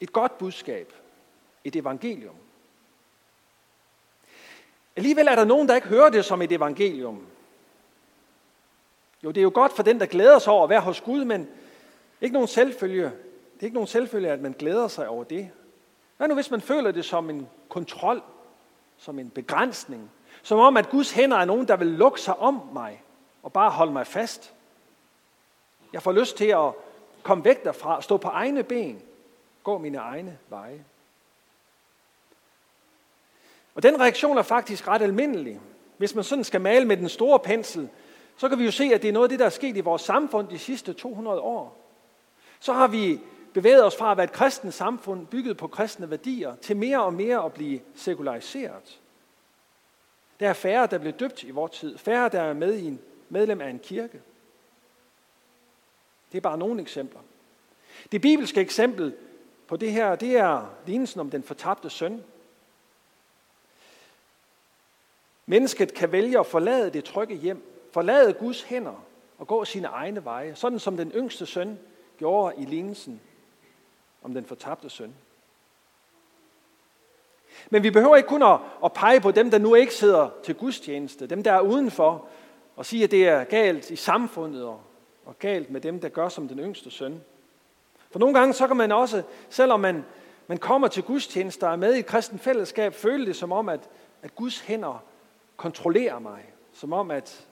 Et 0.00 0.12
godt 0.12 0.38
budskab. 0.38 0.92
Et 1.64 1.76
evangelium. 1.76 2.34
Alligevel 4.96 5.26
er 5.26 5.34
der 5.34 5.44
nogen, 5.44 5.68
der 5.68 5.74
ikke 5.74 5.88
hører 5.88 6.10
det 6.10 6.24
som 6.24 6.42
et 6.42 6.52
evangelium. 6.52 7.26
Jo, 9.24 9.30
det 9.30 9.40
er 9.40 9.42
jo 9.42 9.50
godt 9.54 9.72
for 9.72 9.82
den, 9.82 10.00
der 10.00 10.06
glæder 10.06 10.38
sig 10.38 10.52
over 10.52 10.64
at 10.64 10.70
være 10.70 10.80
hos 10.80 11.00
Gud, 11.00 11.24
men 11.24 11.48
ikke 12.20 12.32
nogen 12.32 12.48
selvfølge. 12.48 13.04
Det 13.54 13.60
er 13.60 13.64
ikke 13.64 13.74
nogen 13.74 13.86
selvfølge, 13.86 14.30
at 14.30 14.40
man 14.40 14.52
glæder 14.52 14.88
sig 14.88 15.08
over 15.08 15.24
det. 15.24 15.50
Hvad 16.16 16.28
nu, 16.28 16.34
hvis 16.34 16.50
man 16.50 16.60
føler 16.60 16.90
det 16.90 17.04
som 17.04 17.30
en 17.30 17.48
kontrol, 17.72 18.22
som 18.98 19.18
en 19.18 19.30
begrænsning, 19.30 20.10
som 20.42 20.58
om, 20.58 20.76
at 20.76 20.90
Guds 20.90 21.12
hænder 21.12 21.36
er 21.36 21.44
nogen, 21.44 21.68
der 21.68 21.76
vil 21.76 21.86
lukke 21.86 22.20
sig 22.20 22.38
om 22.38 22.62
mig 22.72 23.02
og 23.42 23.52
bare 23.52 23.70
holde 23.70 23.92
mig 23.92 24.06
fast. 24.06 24.54
Jeg 25.92 26.02
får 26.02 26.12
lyst 26.12 26.36
til 26.36 26.46
at 26.46 26.72
komme 27.22 27.44
væk 27.44 27.64
derfra, 27.64 28.02
stå 28.02 28.16
på 28.16 28.28
egne 28.28 28.62
ben, 28.62 29.02
gå 29.62 29.78
mine 29.78 29.98
egne 29.98 30.38
veje. 30.48 30.84
Og 33.74 33.82
den 33.82 34.00
reaktion 34.00 34.38
er 34.38 34.42
faktisk 34.42 34.88
ret 34.88 35.02
almindelig. 35.02 35.60
Hvis 35.96 36.14
man 36.14 36.24
sådan 36.24 36.44
skal 36.44 36.60
male 36.60 36.84
med 36.84 36.96
den 36.96 37.08
store 37.08 37.38
pensel, 37.38 37.88
så 38.36 38.48
kan 38.48 38.58
vi 38.58 38.64
jo 38.64 38.70
se, 38.70 38.84
at 38.84 39.02
det 39.02 39.08
er 39.08 39.12
noget 39.12 39.24
af 39.24 39.28
det, 39.28 39.38
der 39.38 39.46
er 39.46 39.50
sket 39.50 39.76
i 39.76 39.80
vores 39.80 40.02
samfund 40.02 40.48
de 40.48 40.58
sidste 40.58 40.92
200 40.92 41.40
år. 41.40 41.78
Så 42.60 42.72
har 42.72 42.86
vi 42.86 43.20
bevæget 43.52 43.84
os 43.84 43.96
fra 43.96 44.10
at 44.10 44.16
være 44.16 44.24
et 44.24 44.32
kristent 44.32 44.74
samfund, 44.74 45.26
bygget 45.26 45.56
på 45.56 45.66
kristne 45.66 46.10
værdier, 46.10 46.56
til 46.56 46.76
mere 46.76 47.02
og 47.04 47.14
mere 47.14 47.44
at 47.44 47.52
blive 47.52 47.80
sekulariseret. 47.94 49.00
Der 50.40 50.48
er 50.48 50.52
færre, 50.52 50.86
der 50.86 50.98
bliver 50.98 51.12
døbt 51.12 51.42
i 51.42 51.50
vores 51.50 51.72
tid. 51.72 51.98
Færre, 51.98 52.28
der 52.28 52.40
er 52.40 52.52
med 52.52 52.74
i 52.74 52.86
en 52.86 53.00
medlem 53.28 53.60
af 53.60 53.68
en 53.68 53.78
kirke. 53.78 54.22
Det 56.32 56.38
er 56.38 56.42
bare 56.42 56.58
nogle 56.58 56.82
eksempler. 56.82 57.20
Det 58.12 58.20
bibelske 58.20 58.60
eksempel 58.60 59.14
på 59.68 59.76
det 59.76 59.92
her, 59.92 60.14
det 60.14 60.36
er 60.36 60.74
lignelsen 60.86 61.20
om 61.20 61.30
den 61.30 61.42
fortabte 61.42 61.90
søn. 61.90 62.24
Mennesket 65.46 65.94
kan 65.94 66.12
vælge 66.12 66.38
at 66.38 66.46
forlade 66.46 66.90
det 66.90 67.04
trygge 67.04 67.34
hjem, 67.34 67.88
forlade 67.92 68.32
Guds 68.32 68.62
hænder 68.62 69.04
og 69.38 69.46
gå 69.46 69.64
sine 69.64 69.86
egne 69.86 70.24
veje, 70.24 70.54
sådan 70.54 70.78
som 70.78 70.96
den 70.96 71.12
yngste 71.14 71.46
søn 71.46 71.78
gjorde 72.18 72.54
i 72.58 72.64
lignelsen 72.64 73.20
om 74.22 74.34
den 74.34 74.44
fortabte 74.44 74.90
søn. 74.90 75.14
Men 77.70 77.82
vi 77.82 77.90
behøver 77.90 78.16
ikke 78.16 78.28
kun 78.28 78.42
at 78.84 78.92
pege 78.92 79.20
på 79.20 79.30
dem, 79.30 79.50
der 79.50 79.58
nu 79.58 79.74
ikke 79.74 79.94
sidder 79.94 80.30
til 80.44 80.54
gudstjeneste, 80.54 81.26
dem 81.26 81.42
der 81.42 81.52
er 81.52 81.60
udenfor, 81.60 82.26
og 82.76 82.86
sige, 82.86 83.04
at 83.04 83.10
det 83.10 83.28
er 83.28 83.44
galt 83.44 83.90
i 83.90 83.96
samfundet 83.96 84.64
og, 84.64 84.80
og 85.24 85.38
galt 85.38 85.70
med 85.70 85.80
dem, 85.80 86.00
der 86.00 86.08
gør 86.08 86.28
som 86.28 86.48
den 86.48 86.58
yngste 86.58 86.90
søn. 86.90 87.20
For 88.10 88.18
nogle 88.18 88.38
gange 88.38 88.54
så 88.54 88.66
kan 88.66 88.76
man 88.76 88.92
også, 88.92 89.22
selvom 89.50 89.80
man, 89.80 90.04
man 90.46 90.58
kommer 90.58 90.88
til 90.88 91.02
gudstjeneste 91.02 91.64
og 91.64 91.72
er 91.72 91.76
med 91.76 91.94
i 91.94 91.98
et 91.98 92.06
kristen 92.06 92.38
fællesskab, 92.38 92.94
føle 92.94 93.26
det 93.26 93.36
som 93.36 93.52
om, 93.52 93.68
at, 93.68 93.88
at 94.22 94.34
Guds 94.34 94.60
hænder 94.60 95.04
kontrollerer 95.56 96.18
mig. 96.18 96.44
Som 96.72 96.92
om, 96.92 97.10
at, 97.10 97.46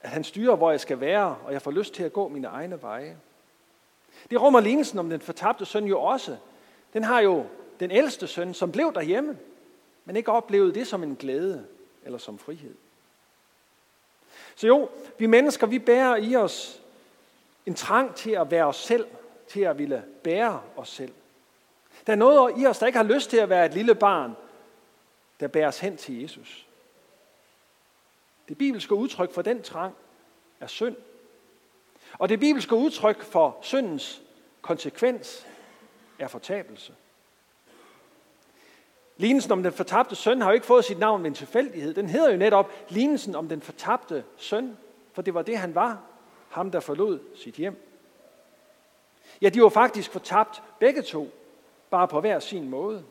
at 0.00 0.10
han 0.10 0.24
styrer, 0.24 0.56
hvor 0.56 0.70
jeg 0.70 0.80
skal 0.80 1.00
være, 1.00 1.36
og 1.44 1.52
jeg 1.52 1.62
får 1.62 1.70
lyst 1.70 1.94
til 1.94 2.02
at 2.02 2.12
gå 2.12 2.28
mine 2.28 2.48
egne 2.48 2.82
veje. 2.82 3.16
Det 4.30 4.40
rummer 4.40 4.60
lignelsen 4.60 4.98
om 4.98 5.10
den 5.10 5.20
fortabte 5.20 5.64
søn 5.64 5.84
jo 5.84 6.00
også. 6.00 6.36
Den 6.92 7.04
har 7.04 7.20
jo 7.20 7.46
den 7.80 7.90
ældste 7.90 8.26
søn, 8.26 8.54
som 8.54 8.72
blev 8.72 8.94
derhjemme, 8.94 9.38
men 10.04 10.16
ikke 10.16 10.32
oplevede 10.32 10.74
det 10.74 10.86
som 10.86 11.02
en 11.02 11.16
glæde 11.16 11.66
eller 12.04 12.18
som 12.18 12.38
frihed. 12.38 12.74
Så 14.56 14.66
jo, 14.66 14.88
vi 15.18 15.26
mennesker, 15.26 15.66
vi 15.66 15.78
bærer 15.78 16.16
i 16.16 16.36
os 16.36 16.82
en 17.66 17.74
trang 17.74 18.14
til 18.14 18.30
at 18.30 18.50
være 18.50 18.64
os 18.64 18.76
selv, 18.76 19.06
til 19.48 19.60
at 19.60 19.78
ville 19.78 20.04
bære 20.22 20.60
os 20.76 20.88
selv. 20.88 21.12
Der 22.06 22.12
er 22.12 22.16
noget 22.16 22.54
i 22.58 22.66
os, 22.66 22.78
der 22.78 22.86
ikke 22.86 22.96
har 22.96 23.04
lyst 23.04 23.30
til 23.30 23.36
at 23.36 23.48
være 23.48 23.66
et 23.66 23.74
lille 23.74 23.94
barn, 23.94 24.36
der 25.40 25.48
bæres 25.48 25.78
hen 25.78 25.96
til 25.96 26.22
Jesus. 26.22 26.66
Det 28.48 28.58
bibelske 28.58 28.94
udtryk 28.94 29.32
for 29.32 29.42
den 29.42 29.62
trang 29.62 29.94
er 30.60 30.66
synd. 30.66 30.96
Og 32.18 32.28
det 32.28 32.40
bibelske 32.40 32.74
udtryk 32.74 33.22
for 33.22 33.58
syndens 33.62 34.22
konsekvens 34.62 35.46
er 36.18 36.28
fortabelse. 36.28 36.94
Lignelsen 39.16 39.52
om 39.52 39.62
den 39.62 39.72
fortabte 39.72 40.16
søn 40.16 40.40
har 40.40 40.50
jo 40.50 40.54
ikke 40.54 40.66
fået 40.66 40.84
sit 40.84 40.98
navn 40.98 41.22
ved 41.22 41.30
en 41.30 41.34
tilfældighed. 41.34 41.94
Den 41.94 42.08
hedder 42.08 42.30
jo 42.30 42.36
netop 42.36 42.70
lignelsen 42.88 43.34
om 43.34 43.48
den 43.48 43.60
fortabte 43.60 44.24
søn, 44.36 44.76
for 45.12 45.22
det 45.22 45.34
var 45.34 45.42
det, 45.42 45.58
han 45.58 45.74
var, 45.74 46.02
ham 46.50 46.70
der 46.70 46.80
forlod 46.80 47.20
sit 47.36 47.54
hjem. 47.54 47.82
Ja, 49.40 49.48
de 49.48 49.62
var 49.62 49.68
faktisk 49.68 50.10
fortabt 50.10 50.62
begge 50.78 51.02
to, 51.02 51.30
bare 51.90 52.08
på 52.08 52.20
hver 52.20 52.40
sin 52.40 52.68
måde. 52.68 53.04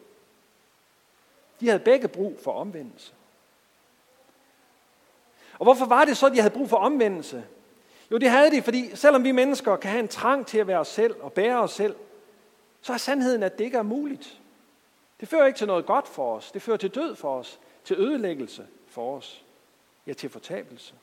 De 1.60 1.68
havde 1.68 1.80
begge 1.80 2.08
brug 2.08 2.40
for 2.44 2.52
omvendelse. 2.52 3.14
Og 5.60 5.64
hvorfor 5.64 5.86
var 5.86 6.06
det 6.06 6.18
så, 6.18 6.26
at 6.26 6.32
de 6.32 6.42
havde 6.42 6.54
brug 6.54 6.70
for 6.70 6.78
omvendelse? 6.78 7.44
Jo, 8.12 8.18
det 8.18 8.30
havde 8.30 8.52
de, 8.52 8.62
fordi 8.62 8.96
selvom 8.96 9.24
vi 9.24 9.32
mennesker 9.32 9.76
kan 9.76 9.92
have 9.92 10.00
en 10.00 10.08
trang 10.08 10.48
til 10.48 10.58
at 10.58 10.68
være 10.68 10.80
os 10.80 10.88
selv 10.88 11.16
og 11.22 11.34
bære 11.34 11.60
os 11.60 11.72
selv, 11.72 11.96
så 12.82 12.94
er 12.94 12.98
sandheden, 12.98 13.44
at 13.44 13.58
det 13.58 13.64
ikke 13.64 13.78
er 13.78 13.84
muligt. 13.84 14.40
Det 15.20 15.28
fører 15.28 15.46
ikke 15.46 15.58
til 15.58 15.68
noget 15.68 15.86
godt 15.86 16.08
for 16.08 16.36
os. 16.36 16.52
Det 16.52 16.62
fører 16.62 16.78
til 16.78 16.90
død 16.90 17.16
for 17.16 17.40
os, 17.40 17.60
til 17.84 18.00
ødelæggelse 18.00 18.68
for 18.88 19.18
os, 19.18 19.44
ja 20.08 20.14
til 20.14 20.30
fortabelse. 20.30 20.94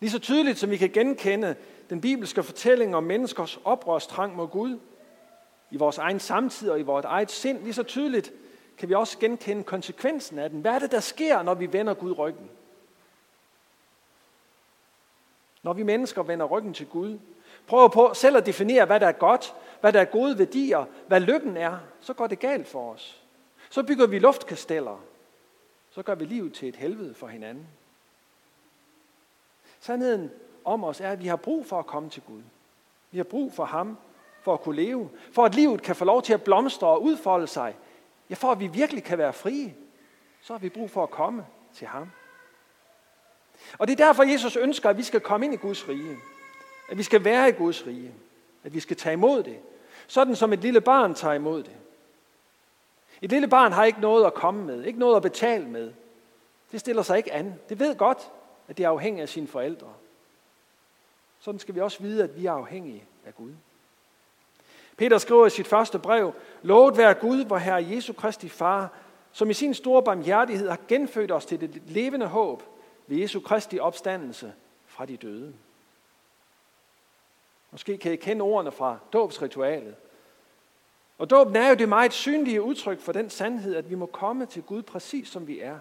Lige 0.00 0.10
så 0.10 0.18
tydeligt 0.18 0.58
som 0.58 0.70
vi 0.70 0.76
kan 0.76 0.90
genkende 0.90 1.56
den 1.90 2.00
bibelske 2.00 2.42
fortælling 2.42 2.96
om 2.96 3.04
menneskers 3.04 3.58
oprørstrang 3.64 4.36
mod 4.36 4.48
Gud, 4.48 4.78
i 5.70 5.76
vores 5.76 5.98
egen 5.98 6.20
samtid 6.20 6.70
og 6.70 6.80
i 6.80 6.82
vores 6.82 7.04
eget 7.04 7.30
sind, 7.30 7.62
lige 7.62 7.74
så 7.74 7.82
tydeligt 7.82 8.32
kan 8.78 8.88
vi 8.88 8.94
også 8.94 9.18
genkende 9.18 9.62
konsekvensen 9.62 10.38
af 10.38 10.50
den. 10.50 10.60
Hvad 10.60 10.72
er 10.72 10.78
det, 10.78 10.90
der 10.90 11.00
sker, 11.00 11.42
når 11.42 11.54
vi 11.54 11.72
vender 11.72 11.94
Gud 11.94 12.18
ryggen? 12.18 12.50
Når 15.66 15.72
vi 15.72 15.82
mennesker 15.82 16.22
vender 16.22 16.46
ryggen 16.46 16.74
til 16.74 16.86
Gud, 16.86 17.18
prøver 17.66 17.88
på 17.88 18.10
selv 18.14 18.36
at 18.36 18.46
definere, 18.46 18.84
hvad 18.84 19.00
der 19.00 19.06
er 19.06 19.12
godt, 19.12 19.54
hvad 19.80 19.92
der 19.92 20.00
er 20.00 20.04
gode 20.04 20.38
værdier, 20.38 20.84
hvad 21.06 21.20
lykken 21.20 21.56
er, 21.56 21.78
så 22.00 22.14
går 22.14 22.26
det 22.26 22.38
galt 22.38 22.68
for 22.68 22.92
os. 22.92 23.22
Så 23.70 23.82
bygger 23.82 24.06
vi 24.06 24.18
luftkasteller. 24.18 25.00
Så 25.90 26.02
gør 26.02 26.14
vi 26.14 26.24
livet 26.24 26.54
til 26.54 26.68
et 26.68 26.76
helvede 26.76 27.14
for 27.14 27.26
hinanden. 27.26 27.66
Sandheden 29.80 30.30
om 30.64 30.84
os 30.84 31.00
er, 31.00 31.10
at 31.10 31.22
vi 31.22 31.26
har 31.26 31.36
brug 31.36 31.66
for 31.66 31.78
at 31.78 31.86
komme 31.86 32.10
til 32.10 32.22
Gud. 32.26 32.42
Vi 33.10 33.18
har 33.18 33.24
brug 33.24 33.52
for 33.52 33.64
ham 33.64 33.98
for 34.42 34.54
at 34.54 34.60
kunne 34.60 34.76
leve. 34.76 35.10
For 35.32 35.44
at 35.44 35.54
livet 35.54 35.82
kan 35.82 35.96
få 35.96 36.04
lov 36.04 36.22
til 36.22 36.32
at 36.32 36.42
blomstre 36.42 36.88
og 36.88 37.02
udfolde 37.02 37.46
sig. 37.46 37.76
Ja, 38.30 38.34
for 38.34 38.52
at 38.52 38.60
vi 38.60 38.66
virkelig 38.66 39.04
kan 39.04 39.18
være 39.18 39.32
frie. 39.32 39.74
Så 40.42 40.52
har 40.52 40.58
vi 40.58 40.68
brug 40.68 40.90
for 40.90 41.02
at 41.02 41.10
komme 41.10 41.46
til 41.74 41.86
ham. 41.86 42.10
Og 43.78 43.86
det 43.88 44.00
er 44.00 44.06
derfor, 44.06 44.22
Jesus 44.22 44.56
ønsker, 44.56 44.90
at 44.90 44.96
vi 44.96 45.02
skal 45.02 45.20
komme 45.20 45.46
ind 45.46 45.54
i 45.54 45.56
Guds 45.56 45.88
rige. 45.88 46.16
At 46.90 46.98
vi 46.98 47.02
skal 47.02 47.24
være 47.24 47.48
i 47.48 47.52
Guds 47.52 47.86
rige. 47.86 48.12
At 48.64 48.74
vi 48.74 48.80
skal 48.80 48.96
tage 48.96 49.12
imod 49.12 49.42
det. 49.42 49.56
Sådan 50.06 50.36
som 50.36 50.52
et 50.52 50.58
lille 50.58 50.80
barn 50.80 51.14
tager 51.14 51.34
imod 51.34 51.62
det. 51.62 51.76
Et 53.22 53.30
lille 53.30 53.48
barn 53.48 53.72
har 53.72 53.84
ikke 53.84 54.00
noget 54.00 54.26
at 54.26 54.34
komme 54.34 54.64
med. 54.64 54.84
Ikke 54.84 54.98
noget 54.98 55.16
at 55.16 55.22
betale 55.22 55.68
med. 55.68 55.92
Det 56.72 56.80
stiller 56.80 57.02
sig 57.02 57.16
ikke 57.16 57.32
an. 57.32 57.54
Det 57.68 57.78
ved 57.78 57.96
godt, 57.96 58.30
at 58.68 58.76
det 58.76 58.84
er 58.84 58.88
afhængigt 58.88 59.22
af 59.22 59.28
sine 59.28 59.46
forældre. 59.46 59.92
Sådan 61.40 61.58
skal 61.58 61.74
vi 61.74 61.80
også 61.80 62.02
vide, 62.02 62.24
at 62.24 62.40
vi 62.40 62.46
er 62.46 62.52
afhængige 62.52 63.04
af 63.26 63.34
Gud. 63.34 63.52
Peter 64.96 65.18
skriver 65.18 65.46
i 65.46 65.50
sit 65.50 65.66
første 65.66 65.98
brev, 65.98 66.34
Lovet 66.62 66.96
være 66.96 67.14
Gud, 67.14 67.44
hvor 67.44 67.56
Herre 67.56 67.86
Jesu 67.90 68.12
Kristi 68.12 68.48
Far, 68.48 68.92
som 69.32 69.50
i 69.50 69.54
sin 69.54 69.74
store 69.74 70.02
barmhjertighed 70.02 70.68
har 70.68 70.78
genfødt 70.88 71.32
os 71.32 71.46
til 71.46 71.60
det 71.60 71.82
levende 71.86 72.26
håb 72.26 72.62
ved 73.06 73.18
Jesu 73.18 73.40
Kristi 73.40 73.78
opstandelse 73.78 74.54
fra 74.86 75.06
de 75.06 75.16
døde. 75.16 75.54
Måske 77.70 77.98
kan 77.98 78.12
I 78.12 78.16
kende 78.16 78.42
ordene 78.42 78.72
fra 78.72 78.98
dåbsritualet. 79.12 79.94
Og 81.18 81.30
dåben 81.30 81.56
er 81.56 81.68
jo 81.68 81.74
det 81.74 81.88
meget 81.88 82.12
synlige 82.12 82.62
udtryk 82.62 83.00
for 83.00 83.12
den 83.12 83.30
sandhed, 83.30 83.76
at 83.76 83.90
vi 83.90 83.94
må 83.94 84.06
komme 84.06 84.46
til 84.46 84.62
Gud 84.62 84.82
præcis 84.82 85.28
som 85.28 85.46
vi 85.46 85.60
er. 85.60 85.78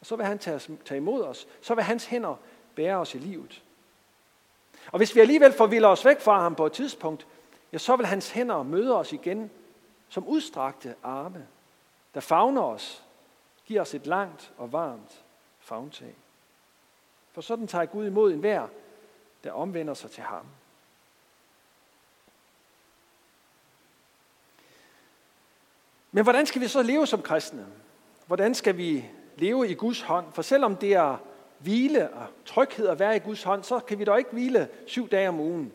Og 0.00 0.06
så 0.06 0.16
vil 0.16 0.26
han 0.26 0.38
tage, 0.38 0.78
tage 0.84 0.96
imod 0.96 1.22
os. 1.22 1.48
Så 1.60 1.74
vil 1.74 1.84
hans 1.84 2.04
hænder 2.04 2.36
bære 2.74 2.96
os 2.96 3.14
i 3.14 3.18
livet. 3.18 3.62
Og 4.92 4.96
hvis 4.96 5.14
vi 5.14 5.20
alligevel 5.20 5.52
forvilder 5.52 5.88
os 5.88 6.04
væk 6.04 6.20
fra 6.20 6.40
ham 6.40 6.54
på 6.54 6.66
et 6.66 6.72
tidspunkt, 6.72 7.26
ja, 7.72 7.78
så 7.78 7.96
vil 7.96 8.06
hans 8.06 8.30
hænder 8.30 8.62
møde 8.62 8.96
os 8.96 9.12
igen 9.12 9.50
som 10.08 10.26
udstrakte 10.26 10.94
arme, 11.02 11.46
der 12.14 12.20
favner 12.20 12.62
os, 12.62 13.04
giver 13.66 13.80
os 13.80 13.94
et 13.94 14.06
langt 14.06 14.52
og 14.56 14.72
varmt 14.72 15.24
favntag. 15.70 16.14
For 17.32 17.40
sådan 17.40 17.66
tager 17.66 17.86
Gud 17.86 18.06
imod 18.06 18.32
enhver, 18.32 18.68
der 19.44 19.52
omvender 19.52 19.94
sig 19.94 20.10
til 20.10 20.22
ham. 20.22 20.46
Men 26.12 26.24
hvordan 26.24 26.46
skal 26.46 26.60
vi 26.60 26.68
så 26.68 26.82
leve 26.82 27.06
som 27.06 27.22
kristne? 27.22 27.66
Hvordan 28.26 28.54
skal 28.54 28.76
vi 28.76 29.10
leve 29.36 29.68
i 29.68 29.74
Guds 29.74 30.00
hånd? 30.00 30.32
For 30.32 30.42
selvom 30.42 30.76
det 30.76 30.94
er 30.94 31.16
hvile 31.58 32.10
og 32.10 32.26
tryghed 32.46 32.86
at 32.88 32.98
være 32.98 33.16
i 33.16 33.18
Guds 33.18 33.42
hånd, 33.42 33.64
så 33.64 33.78
kan 33.78 33.98
vi 33.98 34.04
dog 34.04 34.18
ikke 34.18 34.30
hvile 34.30 34.68
syv 34.86 35.08
dage 35.08 35.28
om 35.28 35.40
ugen. 35.40 35.72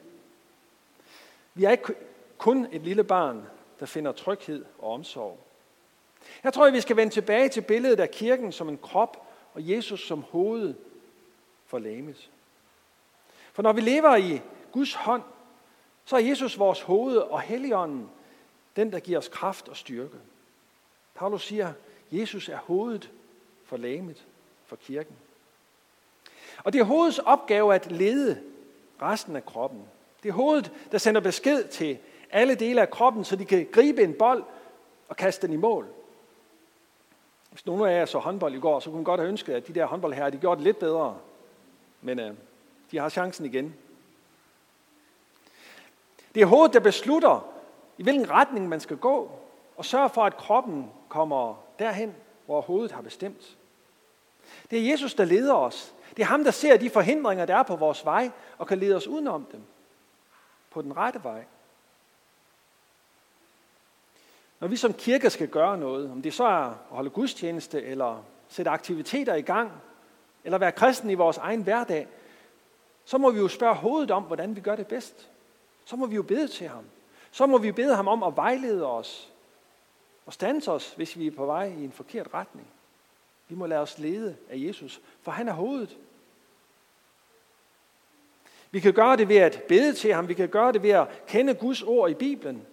Vi 1.53 1.63
er 1.63 1.71
ikke 1.71 1.95
kun 2.37 2.67
et 2.71 2.81
lille 2.81 3.03
barn, 3.03 3.45
der 3.79 3.85
finder 3.85 4.11
tryghed 4.11 4.65
og 4.79 4.93
omsorg. 4.93 5.39
Jeg 6.43 6.53
tror, 6.53 6.67
at 6.67 6.73
vi 6.73 6.81
skal 6.81 6.95
vende 6.95 7.13
tilbage 7.13 7.49
til 7.49 7.61
billedet 7.61 7.99
af 7.99 8.11
kirken 8.11 8.51
som 8.51 8.69
en 8.69 8.77
krop, 8.77 9.25
og 9.55 9.69
Jesus 9.69 10.07
som 10.07 10.21
hoved 10.21 10.73
for 11.65 11.79
lægemet. 11.79 12.29
For 13.53 13.63
når 13.63 13.73
vi 13.73 13.81
lever 13.81 14.15
i 14.15 14.41
Guds 14.71 14.93
hånd, 14.93 15.23
så 16.05 16.15
er 16.15 16.19
Jesus 16.19 16.59
vores 16.59 16.81
hoved, 16.81 17.17
og 17.17 17.41
Helligånden 17.41 18.09
den, 18.75 18.91
der 18.91 18.99
giver 18.99 19.17
os 19.17 19.27
kraft 19.27 19.69
og 19.69 19.77
styrke. 19.77 20.17
Paulus 21.15 21.45
siger, 21.45 21.73
Jesus 22.11 22.49
er 22.49 22.57
hovedet 22.57 23.11
for 23.65 23.77
lægemet, 23.77 24.25
for 24.65 24.75
kirken. 24.75 25.15
Og 26.63 26.73
det 26.73 26.79
er 26.79 26.85
hovedets 26.85 27.19
opgave 27.19 27.75
at 27.75 27.91
lede 27.91 28.43
resten 29.01 29.35
af 29.35 29.45
kroppen. 29.45 29.83
Det 30.23 30.29
er 30.29 30.33
hovedet, 30.33 30.71
der 30.91 30.97
sender 30.97 31.21
besked 31.21 31.67
til 31.67 31.97
alle 32.31 32.55
dele 32.55 32.81
af 32.81 32.89
kroppen, 32.89 33.23
så 33.23 33.35
de 33.35 33.45
kan 33.45 33.67
gribe 33.71 34.03
en 34.03 34.13
bold 34.13 34.43
og 35.09 35.15
kaste 35.15 35.47
den 35.47 35.53
i 35.53 35.57
mål. 35.57 35.87
Hvis 37.55 37.65
nogen 37.65 37.85
af 37.85 37.99
jer 37.99 38.05
så 38.05 38.19
håndbold 38.19 38.55
i 38.55 38.59
går, 38.59 38.79
så 38.79 38.89
kunne 38.89 38.97
man 38.97 39.03
godt 39.03 39.19
have 39.19 39.29
ønsket, 39.29 39.53
at 39.53 39.67
de 39.67 39.73
der 39.73 39.85
håndboldherrer, 39.85 40.29
de 40.29 40.37
gjorde 40.37 40.57
det 40.57 40.63
lidt 40.63 40.79
bedre. 40.79 41.17
Men 42.01 42.19
øh, 42.19 42.33
de 42.91 42.97
har 42.97 43.09
chancen 43.09 43.45
igen. 43.45 43.75
Det 46.35 46.41
er 46.41 46.45
hovedet, 46.45 46.73
der 46.73 46.79
beslutter, 46.79 47.47
i 47.97 48.03
hvilken 48.03 48.29
retning 48.29 48.69
man 48.69 48.79
skal 48.79 48.97
gå, 48.97 49.31
og 49.77 49.85
sørge 49.85 50.09
for, 50.09 50.21
at 50.21 50.37
kroppen 50.37 50.91
kommer 51.09 51.63
derhen, 51.79 52.15
hvor 52.45 52.61
hovedet 52.61 52.91
har 52.91 53.01
bestemt. 53.01 53.57
Det 54.71 54.79
er 54.79 54.91
Jesus, 54.91 55.13
der 55.13 55.25
leder 55.25 55.53
os. 55.53 55.93
Det 56.17 56.23
er 56.23 56.27
ham, 56.27 56.43
der 56.43 56.51
ser 56.51 56.77
de 56.77 56.89
forhindringer, 56.89 57.45
der 57.45 57.55
er 57.55 57.63
på 57.63 57.75
vores 57.75 58.05
vej, 58.05 58.31
og 58.57 58.67
kan 58.67 58.77
lede 58.77 58.95
os 58.95 59.07
udenom 59.07 59.47
dem. 59.51 59.61
På 60.71 60.81
den 60.81 60.97
rette 60.97 61.23
vej. 61.23 61.45
Når 64.59 64.67
vi 64.67 64.75
som 64.75 64.93
kirke 64.93 65.29
skal 65.29 65.47
gøre 65.47 65.77
noget, 65.77 66.11
om 66.11 66.21
det 66.21 66.33
så 66.33 66.43
er 66.43 66.49
at 66.49 66.75
holde 66.89 67.09
gudstjeneste, 67.09 67.83
eller 67.83 68.23
sætte 68.49 68.71
aktiviteter 68.71 69.35
i 69.35 69.41
gang, 69.41 69.71
eller 70.43 70.57
være 70.57 70.71
kristen 70.71 71.09
i 71.09 71.13
vores 71.13 71.37
egen 71.37 71.63
hverdag, 71.63 72.07
så 73.05 73.17
må 73.17 73.31
vi 73.31 73.39
jo 73.39 73.47
spørge 73.47 73.75
hovedet 73.75 74.11
om, 74.11 74.23
hvordan 74.23 74.55
vi 74.55 74.61
gør 74.61 74.75
det 74.75 74.87
bedst. 74.87 75.29
Så 75.85 75.95
må 75.95 76.05
vi 76.05 76.15
jo 76.15 76.23
bede 76.23 76.47
til 76.47 76.67
ham. 76.67 76.83
Så 77.31 77.45
må 77.45 77.57
vi 77.57 77.71
bede 77.71 77.95
ham 77.95 78.07
om 78.07 78.23
at 78.23 78.35
vejlede 78.35 78.85
os 78.85 79.31
og 80.25 80.33
stands 80.33 80.67
os, 80.67 80.93
hvis 80.93 81.17
vi 81.17 81.27
er 81.27 81.31
på 81.31 81.45
vej 81.45 81.65
i 81.65 81.83
en 81.83 81.91
forkert 81.91 82.27
retning. 82.33 82.67
Vi 83.47 83.55
må 83.55 83.65
lade 83.65 83.81
os 83.81 83.97
lede 83.97 84.35
af 84.49 84.57
Jesus, 84.57 85.01
for 85.21 85.31
han 85.31 85.47
er 85.47 85.53
hovedet. 85.53 85.97
Vi 88.71 88.79
kan 88.79 88.93
gøre 88.93 89.17
det 89.17 89.29
ved 89.29 89.37
at 89.37 89.63
bede 89.67 89.93
til 89.93 90.13
ham. 90.13 90.27
Vi 90.27 90.33
kan 90.33 90.49
gøre 90.49 90.71
det 90.71 90.83
ved 90.83 90.89
at 90.89 91.07
kende 91.27 91.53
Guds 91.53 91.81
ord 91.81 92.09
i 92.09 92.13
Bibelen. 92.13 92.65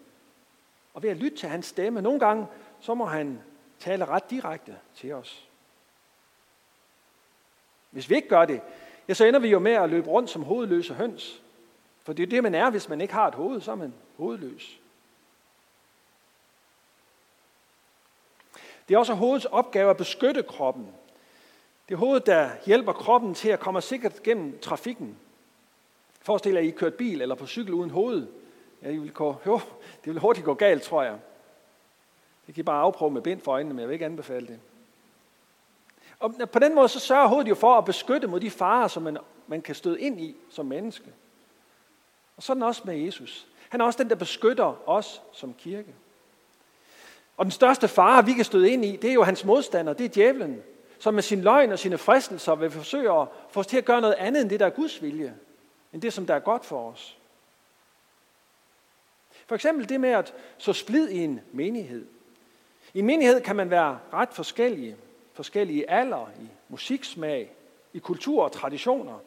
Og 0.95 1.03
ved 1.03 1.11
at 1.11 1.17
lytte 1.17 1.37
til 1.37 1.49
hans 1.49 1.67
stemme. 1.67 2.03
Nogle 2.03 2.21
gange, 2.21 2.47
så 2.81 2.95
må 2.95 3.05
han 3.05 3.41
tale 3.79 4.05
ret 4.05 4.31
direkte 4.31 4.77
til 4.95 5.13
os. 5.13 5.49
Hvis 7.91 8.11
vi 8.11 8.15
ikke 8.15 8.29
gør 8.29 8.45
det, 8.45 8.61
ja, 9.09 9.15
så 9.15 9.25
ender 9.25 9.41
vi 9.41 9.49
jo 9.49 9.59
med 9.59 9.73
at 9.73 9.91
løbe 9.91 10.09
rundt 10.09 10.31
som 10.31 10.43
hovedløse 10.43 10.95
høns. 10.95 11.43
For 12.03 12.13
det 12.13 12.23
er 12.23 12.27
det, 12.27 12.43
man 12.43 12.55
er, 12.55 12.71
hvis 12.71 12.89
man 12.89 13.01
ikke 13.01 13.15
har 13.15 13.29
et 13.29 13.35
hoved, 13.35 13.61
så 13.61 13.71
er 13.71 13.75
man 13.75 13.95
hovedløs. 14.17 14.79
Det 18.89 18.95
er 18.95 18.99
også 18.99 19.15
hovedets 19.15 19.45
opgave 19.45 19.91
at 19.91 19.97
beskytte 19.97 20.43
kroppen. 20.43 20.95
Det 21.89 21.95
er 21.95 21.99
hovedet, 21.99 22.27
der 22.27 22.51
hjælper 22.67 22.93
kroppen 22.93 23.35
til 23.35 23.49
at 23.49 23.61
komme 23.61 23.81
sikkert 23.81 24.23
gennem 24.23 24.59
trafikken. 24.59 25.19
Forestil 26.21 26.53
jer, 26.53 26.59
at 26.59 26.65
I 26.65 26.71
kørt 26.71 26.95
bil 26.95 27.23
eller 27.23 27.35
på 27.35 27.47
cykel 27.47 27.75
uden 27.75 27.91
hoved. 27.91 28.27
Ja, 28.83 28.91
I 28.91 28.97
vil 28.97 29.13
gå, 29.13 29.37
jo, 29.47 29.61
det 30.05 30.13
vil 30.13 30.21
hurtigt 30.21 30.45
gå 30.45 30.55
galt, 30.55 30.83
tror 30.83 31.03
jeg. 31.03 31.19
Det 32.47 32.55
kan 32.55 32.63
I 32.63 32.65
bare 32.65 32.83
afprøve 32.83 33.11
med 33.11 33.23
bind 33.23 33.41
for 33.41 33.53
øjnene, 33.53 33.75
men 33.75 33.81
jeg 33.81 33.89
vil 33.89 33.93
ikke 33.93 34.07
anbefale 34.07 34.47
det. 34.47 34.61
Og 36.21 36.35
på 36.53 36.59
den 36.59 36.75
måde 36.75 36.89
så 36.89 36.99
sørger 36.99 37.27
hovedet 37.27 37.49
jo 37.49 37.55
for 37.55 37.79
at 37.79 37.85
beskytte 37.85 38.27
mod 38.27 38.41
de 38.41 38.51
farer, 38.51 38.89
som 38.89 39.03
man, 39.03 39.19
man 39.47 39.63
kan 39.63 39.75
støde 39.75 40.01
ind 40.01 40.21
i 40.21 40.37
som 40.51 40.67
menneske. 40.67 41.13
Og 42.37 42.43
sådan 42.43 42.63
også 42.63 42.83
med 42.85 42.97
Jesus. 42.97 43.47
Han 43.69 43.81
er 43.81 43.85
også 43.85 44.03
den, 44.03 44.11
der 44.11 44.17
beskytter 44.17 44.89
os 44.89 45.23
som 45.33 45.55
kirke. 45.55 45.95
Og 47.37 47.45
den 47.45 47.53
største 47.53 47.89
fare, 47.89 48.25
vi 48.25 48.33
kan 48.33 48.45
støde 48.45 48.71
ind 48.71 48.85
i, 48.85 48.97
det 48.97 49.11
er 49.11 49.15
jo 49.15 49.23
hans 49.23 49.45
modstander, 49.45 49.93
det 49.93 50.05
er 50.05 50.09
djævlen, 50.09 50.63
som 50.99 51.15
med 51.15 51.23
sin 51.23 51.43
løgn 51.43 51.73
og 51.73 51.79
sine 51.79 51.99
fristelser 51.99 52.55
vil 52.55 52.71
forsøge 52.71 53.21
at 53.21 53.29
få 53.51 53.61
os 53.61 53.67
til 53.67 53.77
at 53.77 53.85
gøre 53.85 54.01
noget 54.01 54.15
andet 54.15 54.43
end 54.43 54.51
det, 54.51 54.61
der 54.61 54.67
er 54.67 54.71
Guds 54.71 55.03
vilje, 55.03 55.35
end 55.93 56.03
det, 56.03 56.13
som 56.13 56.27
der 56.27 56.35
er 56.35 56.39
godt 56.39 56.65
for 56.65 56.91
os. 56.91 57.19
For 59.53 59.55
eksempel 59.55 59.89
det 59.89 60.01
med 60.01 60.11
at 60.11 60.35
så 60.59 60.73
splid 60.73 61.09
i 61.09 61.19
en 61.19 61.41
menighed. 61.53 62.07
I 62.95 62.99
en 62.99 63.07
menighed 63.07 63.41
kan 63.41 63.57
man 63.57 63.71
være 63.71 63.99
ret 64.13 64.29
forskellige. 64.33 64.97
Forskellige 65.33 65.91
alder, 65.91 66.31
i 66.41 66.47
musiksmag, 66.69 67.53
i 67.93 67.99
kultur 67.99 68.45
og 68.45 68.53
traditioner. 68.53 69.19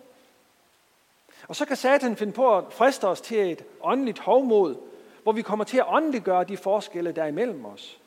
Og 1.48 1.56
så 1.56 1.66
kan 1.66 1.76
Satan 1.76 2.16
finde 2.16 2.34
på 2.34 2.58
at 2.58 2.64
friste 2.70 3.08
os 3.08 3.22
til 3.22 3.52
et 3.52 3.64
åndeligt 3.82 4.20
hovmod, 4.20 4.76
hvor 5.24 5.32
vi 5.32 5.42
kommer 5.42 5.66
til 5.66 5.78
at 5.78 5.88
åndeliggøre 5.88 6.44
de 6.44 6.58
forskelle, 6.58 7.12
der 7.12 7.24
er 7.24 7.28
imellem 7.28 7.66
os. 7.66 8.00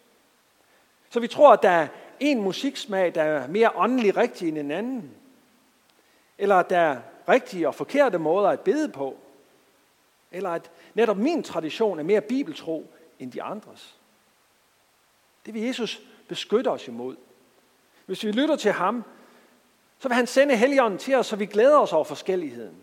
Så 1.10 1.20
vi 1.20 1.28
tror, 1.28 1.52
at 1.52 1.62
der 1.62 1.70
er 1.70 1.88
en 2.20 2.42
musiksmag, 2.42 3.14
der 3.14 3.22
er 3.22 3.48
mere 3.48 3.70
åndelig 3.74 4.16
rigtig 4.16 4.48
end 4.48 4.58
en 4.58 4.70
anden. 4.70 5.10
Eller 6.38 6.56
at 6.56 6.70
der 6.70 6.78
er 6.78 7.00
rigtige 7.28 7.68
og 7.68 7.74
forkerte 7.74 8.18
måder 8.18 8.48
at 8.48 8.60
bede 8.60 8.88
på. 8.88 9.16
Eller 10.32 10.50
at 10.50 10.70
netop 10.98 11.16
min 11.16 11.42
tradition 11.42 11.98
er 11.98 12.02
mere 12.02 12.20
bibeltro 12.20 12.92
end 13.18 13.32
de 13.32 13.42
andres. 13.42 13.98
Det 15.46 15.54
vil 15.54 15.62
Jesus 15.62 16.00
beskytte 16.28 16.68
os 16.68 16.88
imod. 16.88 17.16
Hvis 18.06 18.24
vi 18.24 18.32
lytter 18.32 18.56
til 18.56 18.72
ham, 18.72 19.04
så 19.98 20.08
vil 20.08 20.14
han 20.14 20.26
sende 20.26 20.56
Helligånden 20.56 20.98
til 20.98 21.14
os, 21.14 21.26
så 21.26 21.36
vi 21.36 21.46
glæder 21.46 21.78
os 21.78 21.92
over 21.92 22.04
forskelligheden. 22.04 22.76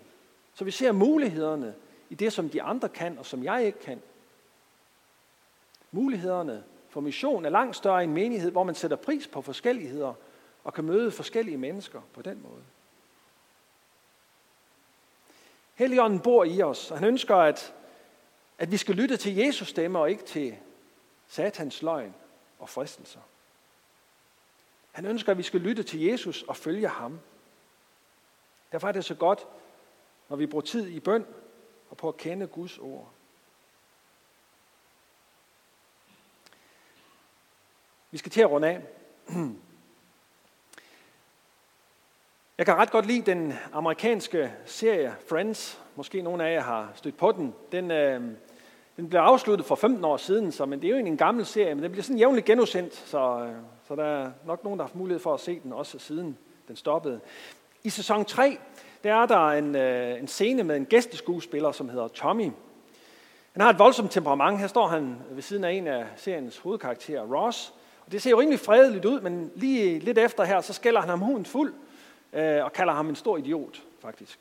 Så 0.54 0.64
vi 0.66 0.72
ser 0.72 0.92
mulighederne 0.92 1.74
i 2.10 2.16
det, 2.16 2.34
som 2.34 2.50
de 2.50 2.62
andre 2.62 2.90
kan, 2.90 3.18
og 3.18 3.26
som 3.26 3.44
jeg 3.44 3.66
ikke 3.66 3.80
kan. 3.80 4.02
Mulighederne 5.92 6.64
for 6.90 7.02
mission 7.02 7.46
er 7.46 7.50
langt 7.50 7.76
større 7.76 8.02
i 8.02 8.04
en 8.04 8.14
menighed, 8.14 8.52
hvor 8.52 8.64
man 8.64 8.76
sætter 8.76 8.98
pris 8.98 9.28
på 9.28 9.42
forskelligheder 9.42 10.14
og 10.64 10.74
kan 10.74 10.84
møde 10.84 11.12
forskellige 11.12 11.58
mennesker 11.58 12.02
på 12.14 12.22
den 12.22 12.42
måde. 12.50 12.64
Helligånden 15.74 16.20
bor 16.20 16.44
i 16.44 16.62
os, 16.62 16.92
og 16.92 16.98
han 16.98 17.08
ønsker, 17.08 17.36
at, 17.36 17.74
at 18.58 18.72
vi 18.72 18.78
skal 18.78 18.96
lytte 18.96 19.18
til 19.18 19.36
Jesus 19.36 19.68
stemme 19.68 20.00
og 20.00 20.10
ikke 20.10 20.24
til 20.24 20.58
satans 21.28 21.82
løgn 21.82 22.16
og 22.60 22.70
fristelser. 22.70 23.20
Han 24.92 25.06
ønsker, 25.06 25.32
at 25.32 25.38
vi 25.38 25.44
skal 25.44 25.60
lytte 25.60 25.84
til 25.84 26.02
Jesus 26.02 26.44
og 26.44 26.58
følge 26.58 26.88
ham. 26.88 27.20
Derfor 28.72 28.88
er 28.88 28.92
det 28.92 29.06
så 29.06 29.16
godt, 29.16 29.48
når 30.30 30.36
vi 30.36 30.46
bruger 30.46 30.66
tid 30.66 30.88
i 30.88 31.00
bøn 31.00 31.26
og 31.90 31.98
på 31.98 32.08
at 32.08 32.18
kende 32.18 32.48
Guds 32.48 32.78
ord. 32.78 33.12
Vi 38.12 38.18
skal 38.18 38.32
til 38.32 38.42
at 38.42 38.50
runde 38.50 38.68
af. 38.68 38.82
Jeg 42.58 42.66
kan 42.66 42.76
ret 42.76 42.92
godt 42.92 43.06
lide 43.06 43.32
den 43.32 43.54
amerikanske 43.74 44.54
serie 44.66 45.16
Friends. 45.30 45.82
Måske 45.96 46.22
nogle 46.22 46.48
af 46.48 46.54
jer 46.54 46.62
har 46.62 46.92
stødt 46.96 47.18
på 47.18 47.32
den. 47.32 47.56
Den, 47.72 47.92
øh, 47.92 48.38
den 48.98 49.10
blev 49.10 49.20
afsluttet 49.20 49.66
for 49.66 49.76
15 49.76 50.06
år 50.06 50.18
siden, 50.18 50.52
så, 50.52 50.66
men 50.66 50.82
det 50.82 50.88
er 50.88 50.92
jo 50.92 51.06
en 51.06 51.18
gammel 51.18 51.46
serie, 51.46 51.76
men 51.76 51.84
den 51.84 51.92
bliver 51.92 52.04
sådan 52.04 52.18
jævnligt 52.18 52.46
genudsendt, 52.46 52.96
så, 52.96 53.18
øh, 53.18 53.56
så 53.88 53.96
der 53.96 54.04
er 54.04 54.32
nok 54.46 54.64
nogen, 54.64 54.80
der 54.80 54.84
har 54.84 54.88
haft 54.88 54.96
mulighed 54.96 55.20
for 55.20 55.34
at 55.34 55.40
se 55.40 55.60
den, 55.64 55.74
også 55.74 56.00
siden 56.00 56.38
den 56.68 56.76
stoppede. 56.76 57.20
I 57.84 57.90
sæson 57.90 58.26
3, 58.26 58.58
der 59.04 59.16
er 59.16 59.26
der 59.26 59.48
en, 59.48 59.76
øh, 59.76 60.20
en 60.20 60.28
scene 60.28 60.64
med 60.64 60.76
en 60.76 60.86
gæsteskuespiller, 60.86 61.72
som 61.72 61.90
hedder 61.90 62.08
Tommy. 62.08 62.52
Han 63.54 63.62
har 63.62 63.70
et 63.70 63.80
voldsomt 63.80 64.12
temperament. 64.12 64.60
Her 64.60 64.68
står 64.68 64.88
han 64.88 65.18
ved 65.32 65.42
siden 65.42 65.64
af 65.64 65.72
en 65.72 65.88
af 65.88 66.06
seriens 66.16 66.58
hovedkarakterer, 66.58 67.22
Ross. 67.22 67.74
Og 68.06 68.12
det 68.12 68.22
ser 68.22 68.30
jo 68.30 68.40
rimelig 68.40 68.60
fredeligt 68.60 69.06
ud, 69.06 69.22
men 69.22 69.52
lige 69.56 70.00
lidt 70.00 70.18
efter 70.18 70.44
her, 70.44 70.62
så 70.62 70.74
skælder 70.74 71.00
han 71.00 71.10
ham 71.10 71.20
hunden 71.20 71.46
fuld 71.46 71.74
øh, 72.34 72.64
og 72.64 72.74
kalder 72.74 72.94
ham 72.94 73.10
en 73.10 73.16
stor 73.16 73.38
idiot, 73.38 73.84
faktisk. 74.00 74.40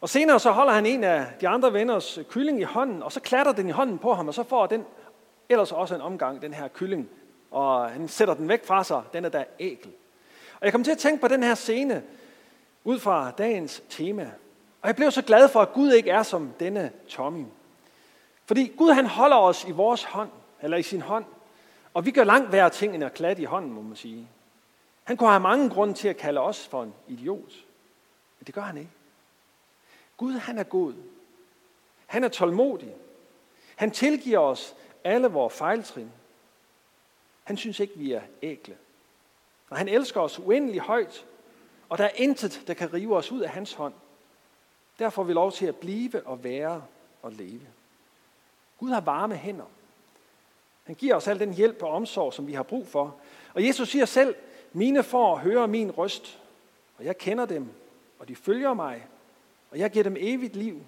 Og 0.00 0.08
senere 0.08 0.40
så 0.40 0.50
holder 0.50 0.72
han 0.72 0.86
en 0.86 1.04
af 1.04 1.26
de 1.40 1.48
andre 1.48 1.72
venners 1.72 2.18
kylling 2.30 2.60
i 2.60 2.64
hånden, 2.64 3.02
og 3.02 3.12
så 3.12 3.20
klatter 3.20 3.52
den 3.52 3.68
i 3.68 3.72
hånden 3.72 3.98
på 3.98 4.14
ham, 4.14 4.28
og 4.28 4.34
så 4.34 4.42
får 4.42 4.66
den 4.66 4.84
ellers 5.48 5.72
også 5.72 5.94
en 5.94 6.00
omgang, 6.00 6.42
den 6.42 6.54
her 6.54 6.68
kylling. 6.68 7.08
Og 7.50 7.90
han 7.90 8.08
sætter 8.08 8.34
den 8.34 8.48
væk 8.48 8.66
fra 8.66 8.84
sig, 8.84 9.02
den 9.12 9.24
er 9.24 9.28
da 9.28 9.44
ægel. 9.60 9.92
Og 10.60 10.64
jeg 10.64 10.72
kom 10.72 10.84
til 10.84 10.90
at 10.90 10.98
tænke 10.98 11.20
på 11.20 11.28
den 11.28 11.42
her 11.42 11.54
scene, 11.54 12.02
ud 12.84 12.98
fra 12.98 13.30
dagens 13.30 13.82
tema. 13.88 14.30
Og 14.82 14.88
jeg 14.88 14.96
blev 14.96 15.10
så 15.10 15.22
glad 15.22 15.48
for, 15.48 15.60
at 15.60 15.72
Gud 15.72 15.92
ikke 15.92 16.10
er 16.10 16.22
som 16.22 16.52
denne 16.60 16.90
Tommy. 17.08 17.44
Fordi 18.46 18.72
Gud 18.76 18.90
han 18.90 19.06
holder 19.06 19.36
os 19.36 19.64
i 19.64 19.70
vores 19.70 20.04
hånd, 20.04 20.30
eller 20.62 20.76
i 20.76 20.82
sin 20.82 21.02
hånd, 21.02 21.24
og 21.94 22.06
vi 22.06 22.10
gør 22.10 22.24
langt 22.24 22.52
værre 22.52 22.70
ting 22.70 22.94
end 22.94 23.04
at 23.04 23.14
klatte 23.14 23.42
i 23.42 23.44
hånden, 23.44 23.72
må 23.72 23.82
man 23.82 23.96
sige. 23.96 24.28
Han 25.04 25.16
kunne 25.16 25.30
have 25.30 25.40
mange 25.40 25.70
grunde 25.70 25.94
til 25.94 26.08
at 26.08 26.16
kalde 26.16 26.40
os 26.40 26.66
for 26.66 26.82
en 26.82 26.94
idiot. 27.08 27.52
Men 28.38 28.46
det 28.46 28.54
gør 28.54 28.62
han 28.62 28.76
ikke. 28.76 28.90
Gud, 30.16 30.32
han 30.32 30.58
er 30.58 30.62
god. 30.62 30.94
Han 32.06 32.24
er 32.24 32.28
tålmodig. 32.28 32.94
Han 33.76 33.90
tilgiver 33.90 34.38
os 34.38 34.76
alle 35.04 35.28
vores 35.28 35.54
fejltrin. 35.54 36.10
Han 37.44 37.56
synes 37.56 37.80
ikke, 37.80 37.98
vi 37.98 38.12
er 38.12 38.22
ægle. 38.42 38.76
Og 39.70 39.76
han 39.76 39.88
elsker 39.88 40.20
os 40.20 40.38
uendelig 40.38 40.80
højt, 40.80 41.26
og 41.88 41.98
der 41.98 42.04
er 42.04 42.14
intet, 42.14 42.62
der 42.66 42.74
kan 42.74 42.92
rive 42.92 43.16
os 43.16 43.32
ud 43.32 43.40
af 43.40 43.50
hans 43.50 43.72
hånd. 43.72 43.94
Derfor 44.98 45.14
får 45.14 45.24
vi 45.24 45.32
lov 45.32 45.52
til 45.52 45.66
at 45.66 45.76
blive 45.76 46.26
og 46.26 46.44
være 46.44 46.84
og 47.22 47.32
leve. 47.32 47.66
Gud 48.78 48.90
har 48.90 49.00
varme 49.00 49.36
hænder. 49.36 49.64
Han 50.84 50.94
giver 50.94 51.14
os 51.14 51.28
al 51.28 51.38
den 51.38 51.54
hjælp 51.54 51.82
og 51.82 51.90
omsorg, 51.90 52.32
som 52.32 52.46
vi 52.46 52.52
har 52.52 52.62
brug 52.62 52.86
for. 52.86 53.16
Og 53.54 53.66
Jesus 53.66 53.88
siger 53.88 54.04
selv, 54.04 54.34
mine 54.72 55.02
får 55.02 55.36
høre 55.36 55.68
min 55.68 55.90
røst, 55.90 56.40
og 56.98 57.04
jeg 57.04 57.18
kender 57.18 57.46
dem, 57.46 57.68
og 58.18 58.28
de 58.28 58.36
følger 58.36 58.74
mig, 58.74 59.06
og 59.76 59.80
jeg 59.80 59.90
giver 59.90 60.02
dem 60.02 60.16
evigt 60.18 60.56
liv, 60.56 60.82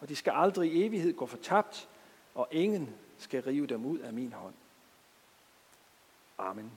og 0.00 0.08
de 0.08 0.16
skal 0.16 0.32
aldrig 0.36 0.72
i 0.72 0.86
evighed 0.86 1.16
gå 1.16 1.26
fortabt, 1.26 1.88
og 2.34 2.48
ingen 2.50 2.94
skal 3.18 3.42
rive 3.42 3.66
dem 3.66 3.86
ud 3.86 3.98
af 3.98 4.12
min 4.12 4.32
hånd. 4.32 4.54
Amen. 6.38 6.70